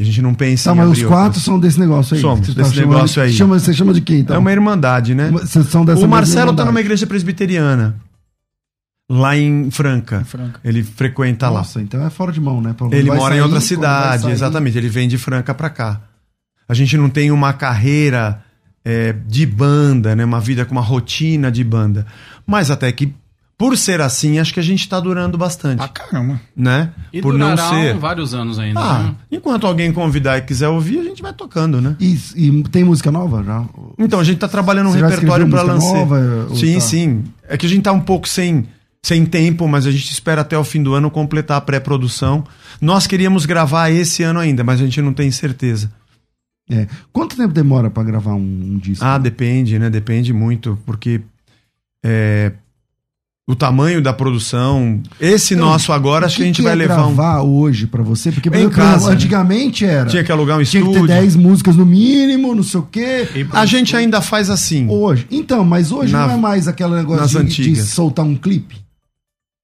[0.00, 1.42] A gente não pensa Tá, em mas os quatro outras.
[1.44, 2.20] são desse negócio aí.
[2.22, 3.32] Somos, Você desse chamando- negócio aí.
[3.32, 4.34] Chama, você chama de quem, então?
[4.34, 5.30] É uma irmandade, né?
[5.30, 7.96] Vocês são dessa O Marcelo tá numa igreja presbiteriana.
[9.10, 10.24] Lá em Franca.
[10.24, 10.60] Franca.
[10.64, 11.58] Ele frequenta lá.
[11.58, 12.74] Nossa, então é fora de mão, né?
[12.92, 14.78] Ele vai mora em sair, outra quando vai cidade, exatamente.
[14.78, 16.00] Ele vem de Franca pra cá.
[16.68, 18.40] A gente não tem uma carreira
[18.84, 20.24] é, de banda, né?
[20.24, 22.06] Uma vida com uma rotina de banda.
[22.46, 23.12] Mas até que,
[23.60, 26.40] por ser assim, acho que a gente tá durando bastante, Pra caramba.
[26.56, 26.94] né?
[27.12, 27.94] E por não durará ser.
[27.98, 28.80] vários anos ainda.
[28.80, 29.14] Ah, né?
[29.30, 31.94] enquanto alguém convidar e quiser ouvir, a gente vai tocando, né?
[32.00, 33.62] E, e tem música nova já?
[33.98, 35.92] Então, a gente tá trabalhando um Você repertório música lançar.
[35.92, 36.80] nova, sim, tá?
[36.80, 37.24] sim.
[37.46, 38.66] É que a gente tá um pouco sem,
[39.02, 42.42] sem tempo, mas a gente espera até o fim do ano completar a pré-produção.
[42.80, 45.92] Nós queríamos gravar esse ano ainda, mas a gente não tem certeza.
[46.70, 46.86] É.
[47.12, 49.04] Quanto tempo demora pra gravar um, um disco?
[49.04, 49.90] Ah, depende, né?
[49.90, 51.20] Depende muito, porque
[52.02, 52.52] é,
[53.50, 55.00] o tamanho da produção.
[55.20, 57.14] Esse Então, nosso agora, acho que, a gente vai é levar um.
[57.14, 58.30] gravar hoje pra você?
[58.30, 59.14] Porque, por Em casa, né?
[59.14, 60.06] antigamente era.
[60.08, 61.08] Tinha que alugar um tinha que estúdio.
[61.08, 63.26] ter 10 músicas no mínimo, não sei o quê.
[63.52, 64.86] A gente ainda faz assim.
[64.88, 65.26] Hoje.
[65.30, 68.76] Então, mas hoje Na- não é mais aquele negócio nas de, de soltar um clipe.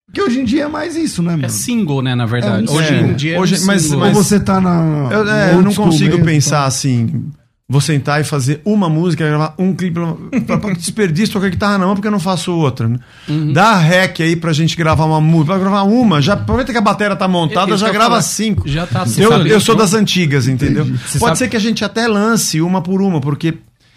[0.06, 1.44] Porque hoje em dia é mais isso, né, mano?
[1.44, 2.66] É single, né, na verdade.
[2.66, 5.08] É um hoje em dia Hoje- é um mas- mas- você tá na.
[5.10, 6.66] Eu, é, eu não consigo mesmo, pensar tá?
[6.66, 7.26] assim.
[7.68, 9.98] Vou sentar e fazer uma música, gravar um clipe.
[10.46, 12.86] Pra, pra desperdício, tocar guitarra não, porque eu não faço outra.
[12.86, 12.96] Né?
[13.28, 13.52] Uhum.
[13.52, 15.46] Dá rec aí pra gente gravar uma música.
[15.54, 18.22] Pra gravar uma, já aproveita que a bateria tá montada, já eu ia grava falar.
[18.22, 18.68] cinco.
[18.68, 20.84] Já tá Eu, sabe, eu sou então- das antigas, entendeu?
[20.84, 23.54] Você Pode sabe- ser que a gente até lance uma por uma, porque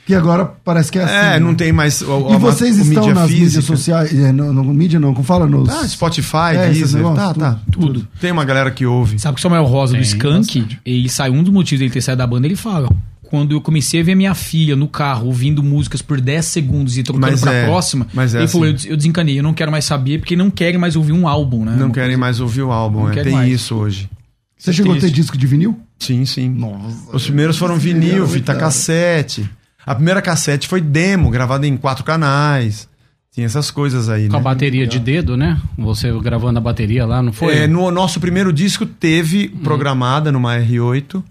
[0.07, 1.13] Que agora parece que é assim.
[1.13, 1.39] é, né?
[1.39, 2.01] não tem mais.
[2.01, 3.45] O, E vocês o estão mídia nas física.
[3.45, 4.11] mídias sociais.
[4.19, 5.69] É, no, no mídia não, como fala nos.
[5.69, 8.07] Ah, Spotify, É, Deezer, negócios, tá, tá, tudo, tudo.
[8.19, 9.19] Tem uma galera que ouve.
[9.19, 12.01] Sabe que o Samuel Rosa do Tem Skank, ele sai um dos motivos dele ter
[12.01, 12.89] saído da banda, ele fala.
[13.29, 17.03] Quando eu comecei a ver minha filha no carro ouvindo músicas por 10 segundos e
[17.03, 18.89] trocando Mas pra é, próxima, mas é ele falou: eu, assim.
[18.89, 21.75] eu desencanei, eu não quero mais saber, porque não querem mais ouvir um álbum, né?
[21.77, 23.01] Não Uma querem coisa- mais ouvir o álbum.
[23.03, 23.23] Não é.
[23.23, 23.51] Tem mais.
[23.51, 24.09] isso hoje.
[24.57, 25.79] Você chegou a ter disco de vinil?
[25.99, 26.49] Sim, sim.
[26.49, 27.15] Nossa.
[27.15, 28.59] Os primeiros foram vinil, fita Coitado.
[28.59, 29.47] cassete.
[29.85, 32.89] A primeira cassete foi demo, gravada em quatro canais.
[33.31, 34.43] Tinha essas coisas aí, Com a né?
[34.43, 35.61] bateria de dedo, né?
[35.77, 37.55] Você gravando a bateria lá, não foi?
[37.55, 41.23] É, no nosso primeiro disco teve programada numa R8,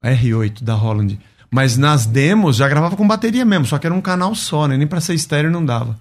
[0.00, 1.18] a R8 da Holland.
[1.52, 4.78] Mas nas demos já gravava com bateria mesmo, só que era um canal só, né?
[4.78, 5.98] Nem pra ser estéreo não dava.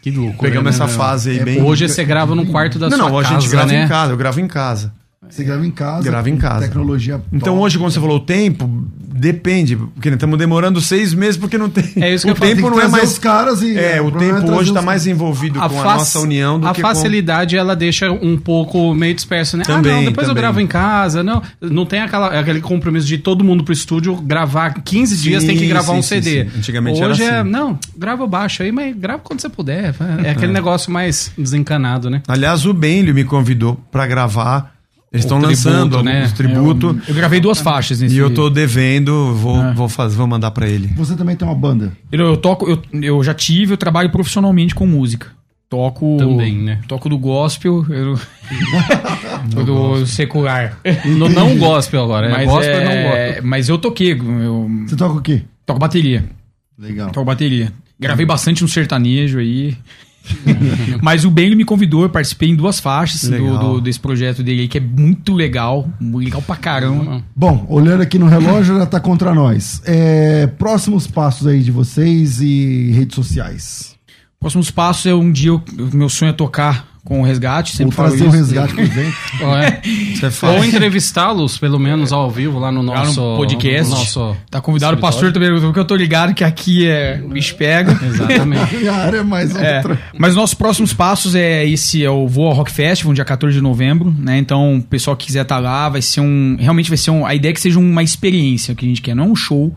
[0.00, 0.42] Que louco.
[0.42, 0.96] Pegamos né, essa meu?
[0.96, 1.62] fase aí É, bem.
[1.62, 3.84] Hoje você grava num quarto da não, sua não, a casa, gente grava né?
[3.84, 4.92] em casa, eu gravo em casa.
[5.28, 6.02] Você grava em casa.
[6.02, 6.66] Grava em com casa.
[6.66, 7.22] Tecnologia.
[7.32, 7.64] Então top.
[7.64, 8.68] hoje, quando você falou o tempo,
[8.98, 11.84] depende, porque estamos demorando seis meses porque não tem.
[11.96, 13.12] É isso que o eu falo, tempo Tem que não é mais.
[13.12, 13.78] os caras e.
[13.78, 16.58] É, o problema é tempo trazer hoje os está mais envolvido com a nossa união
[16.58, 16.88] do a que com...
[16.88, 19.62] facilidade ela deixa um pouco meio disperso, né?
[19.66, 20.42] ah, Também, não, depois eu também.
[20.42, 21.22] gravo em casa.
[21.22, 25.48] Não, não tem aquela, aquele compromisso de todo mundo pro estúdio gravar 15 dias, Sim,
[25.48, 26.44] tem que gravar sim, um CD.
[26.44, 26.58] sim.
[26.58, 27.50] Antigamente Hoje era é, assim.
[27.50, 29.94] não, grava baixo aí, mas grava quando você puder.
[30.24, 32.22] É aquele negócio mais desencanado, né?
[32.26, 34.71] Aliás, o Benlio me convidou para gravar
[35.12, 36.24] Eles estão tributo, lançando né?
[36.24, 36.86] os tributo.
[36.86, 39.74] Eu, eu gravei duas faixas nesse E eu tô devendo, vou, É.
[39.74, 40.88] vou, fazer, vou mandar pra ele.
[40.96, 41.92] Você também tem uma banda.
[42.10, 45.28] Eu, eu toco, eu, eu já tive, eu trabalho profissionalmente com música.
[45.68, 46.16] Toco.
[46.18, 46.80] Também, né?
[46.88, 48.18] Toco do gospel, eu,
[49.48, 50.78] do, do secular.
[51.04, 53.42] No não gospel agora, é mas, gospel é, não gospel.
[53.44, 55.42] mas eu toquei, eu Você toca o quê?
[55.66, 56.24] toco bateria.
[56.78, 57.10] Legal.
[57.10, 57.72] Toco bateria.
[57.98, 59.76] Gravei bastante no sertanejo aí.
[61.02, 64.62] Mas o Benny me convidou, eu participei em duas faixas do, do- desse projeto dele
[64.62, 65.88] aí, que é muito legal.
[66.00, 67.22] Legal pra caramba.
[67.34, 69.82] Bom, olhando aqui no relógio, já tá contra nós.
[69.84, 73.94] É, próximos passos aí de vocês e redes sociais.
[74.40, 77.72] Próximos passos é um dia, eu- o meu sonho é tocar com o resgate.
[77.72, 79.12] Ou Sempre falo trazer o resgate pro evento.
[79.42, 80.56] É.
[80.56, 83.90] Ou entrevistá-los, pelo menos ao vivo, lá no Lá nosso no podcast.
[83.90, 87.28] no nosso Tá convidado o pastor também, porque eu tô ligado que aqui é o
[87.28, 87.98] bicho pega.
[88.04, 88.76] Exatamente.
[88.76, 89.98] Minha área é mais É, outra.
[90.16, 94.14] mas nossos próximos passos é esse, é o Voa Rock Festival, dia 14 de novembro,
[94.16, 94.38] né?
[94.38, 97.34] Então, o pessoal que quiser estar lá, vai ser um, realmente vai ser um, a
[97.34, 99.74] ideia é que seja uma experiência que a gente quer, não é um show,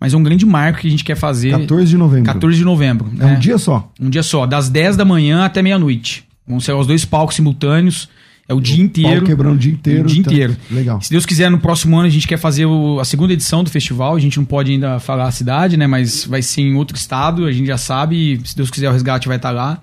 [0.00, 1.50] mas é um grande marco que a gente quer fazer.
[1.50, 2.24] 14 de novembro.
[2.24, 3.12] 14 de novembro.
[3.20, 3.34] É né?
[3.36, 3.90] um dia só.
[4.00, 6.24] Um dia só, das 10 da manhã até meia-noite.
[6.46, 8.08] Vão ser os dois palcos simultâneos,
[8.48, 9.24] é o dia inteiro.
[9.24, 10.02] Quebrando o dia inteiro.
[10.02, 10.56] O dia tá- inteiro.
[10.70, 11.00] Legal.
[11.00, 13.70] Se Deus quiser, no próximo ano a gente quer fazer o- a segunda edição do
[13.70, 14.16] festival.
[14.16, 15.86] A gente não pode ainda falar a cidade, né?
[15.86, 18.40] Mas vai ser em outro estado, a gente já sabe.
[18.44, 19.80] Se Deus quiser, o resgate vai estar lá.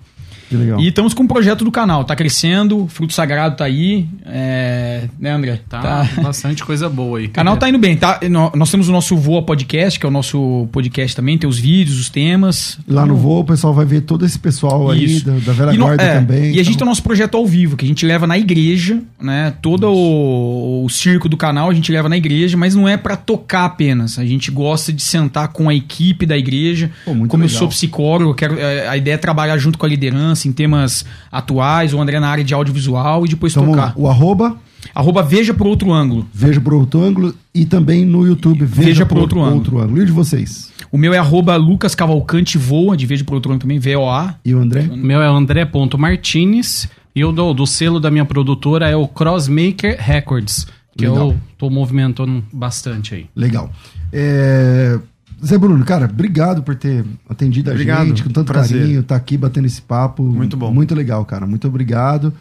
[0.79, 2.03] E estamos com um projeto do canal.
[2.03, 4.07] Tá crescendo, o Fruto Sagrado tá aí.
[4.25, 5.03] É...
[5.19, 5.59] Né, André?
[5.69, 7.25] Tá, bastante coisa boa aí.
[7.25, 8.19] O canal tá indo bem, tá?
[8.29, 11.59] Nó- Nós temos o nosso Voa Podcast, que é o nosso podcast também, tem os
[11.59, 12.77] vídeos, os temas.
[12.87, 15.25] Lá no voo, o pessoal vai ver todo esse pessoal aí, Isso.
[15.25, 16.45] da, da velha no- guarda é, também.
[16.55, 18.37] e a gente tem então- o nosso projeto ao vivo, que a gente leva na
[18.37, 19.53] igreja, né?
[19.61, 23.15] Todo o, o circo do canal a gente leva na igreja, mas não é pra
[23.15, 24.17] tocar apenas.
[24.17, 26.91] A gente gosta de sentar com a equipe da igreja.
[27.05, 27.59] Pô, muito Como eu legal.
[27.59, 31.05] sou psicólogo, eu quero, é, a ideia é trabalhar junto com a liderança em temas
[31.31, 33.93] atuais, o André na área de audiovisual e depois Então tocar.
[33.95, 34.57] O arroba,
[34.93, 36.25] Arroba veja por outro ângulo.
[36.33, 37.33] veja por outro ângulo.
[37.53, 39.97] E também no YouTube, veja, Veja por, por outro ângulo.
[39.97, 40.71] E o de vocês?
[40.91, 44.35] O meu é arroba Lucas Cavalcante Voa, de veja por outro ângulo também, V-O-A.
[44.43, 44.87] E o André?
[44.89, 49.97] O meu é André.martinez e o do, do selo da minha produtora é o Crossmaker
[49.99, 50.65] Records,
[50.97, 51.31] que Legal.
[51.31, 53.25] eu tô movimentando bastante aí.
[53.35, 53.71] Legal.
[54.11, 54.97] É,
[55.45, 58.79] Zé Bruno, cara, obrigado por ter atendido a Obrigado, gente com tanto prazer.
[58.81, 60.23] carinho, tá aqui batendo esse papo.
[60.23, 60.71] Muito bom.
[60.73, 61.45] Muito legal, cara.
[61.47, 62.33] Muito obrigado.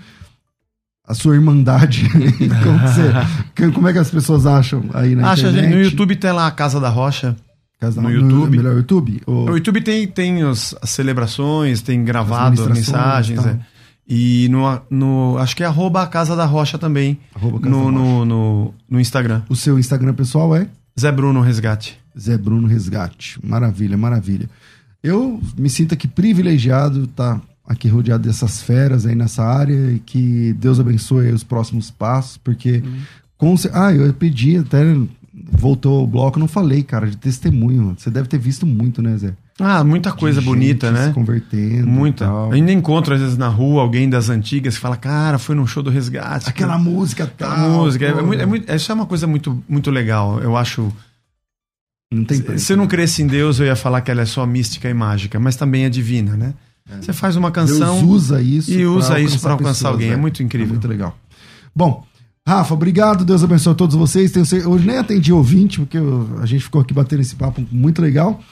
[1.07, 2.07] A sua irmandade.
[2.63, 5.65] como, você- como é que as pessoas acham aí na Acha, internet?
[5.65, 7.35] gente, no YouTube tem lá a Casa da Rocha.
[7.81, 8.57] Casa- no YouTube.
[8.57, 9.23] melhor YouTube?
[9.25, 13.39] Ou- O YouTube tem, tem os- as celebrações, tem gravado As mensagens.
[13.41, 13.79] ministrações, é.
[14.11, 15.37] E no, no.
[15.39, 17.19] Acho que é arroba a Casa da Rocha também.
[17.35, 19.43] Arroba Casa no, da no, no, no Instagram.
[19.51, 20.67] O seu Instagram pessoal é?
[20.99, 21.99] Zé Bruno Resgate.
[22.19, 23.39] Zé Bruno Resgate.
[23.45, 24.49] Maravilha, maravilha.
[25.03, 30.53] Eu me sinto aqui privilegiado estar aqui rodeado dessas feras aí nessa área e que
[30.55, 32.83] Deus abençoe os próximos passos, porque
[33.37, 34.79] com cer- ah, eu pedi até
[35.53, 37.95] voltou o bloco, não falei, cara, de testemunho.
[37.97, 39.35] Você deve ter visto muito, né, Zé?
[39.61, 41.09] Ah, muita coisa bonita, né?
[41.09, 41.87] Se convertendo.
[41.87, 42.25] Muita.
[42.27, 42.53] tal.
[42.53, 45.83] Ainda encontro, às vezes, na rua, alguém das antigas que fala, cara, foi num show
[45.83, 46.49] do resgate.
[46.49, 47.71] Aquela música Aquela tal.
[47.71, 48.05] música.
[48.05, 48.09] É,
[48.41, 50.41] é muito- isso é uma coisa muito, muito legal.
[50.41, 50.93] Eu acho.
[52.11, 52.65] Não tem preço.
[52.65, 54.95] Se eu não cresce em Deus, eu ia falar que ela é só mística e
[54.95, 56.55] mágica, mas também é divina, né?
[57.01, 57.99] Você faz uma canção.
[58.01, 60.09] Deus usa isso e usa isso pra alcançar pessoas, alguém.
[60.09, 60.17] É né?
[60.17, 60.69] muito incrível.
[60.69, 61.19] É muito legal.
[61.77, 62.03] Bom,
[62.47, 63.27] Rafa, obrigado.
[63.27, 64.33] Deus abençoe a todos vocês.
[64.33, 68.01] Tenho Hoje nem atendi ouvinte, porque eu- a gente ficou aqui batendo esse papo muito
[68.01, 68.43] legal.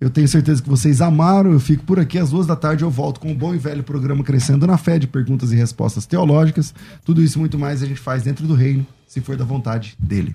[0.00, 1.52] Eu tenho certeza que vocês amaram.
[1.52, 2.82] Eu fico por aqui às duas da tarde.
[2.82, 6.06] Eu volto com o bom e velho programa Crescendo na Fé de perguntas e respostas
[6.06, 6.74] teológicas.
[7.04, 9.94] Tudo isso e muito mais a gente faz dentro do reino, se for da vontade
[9.98, 10.34] dele.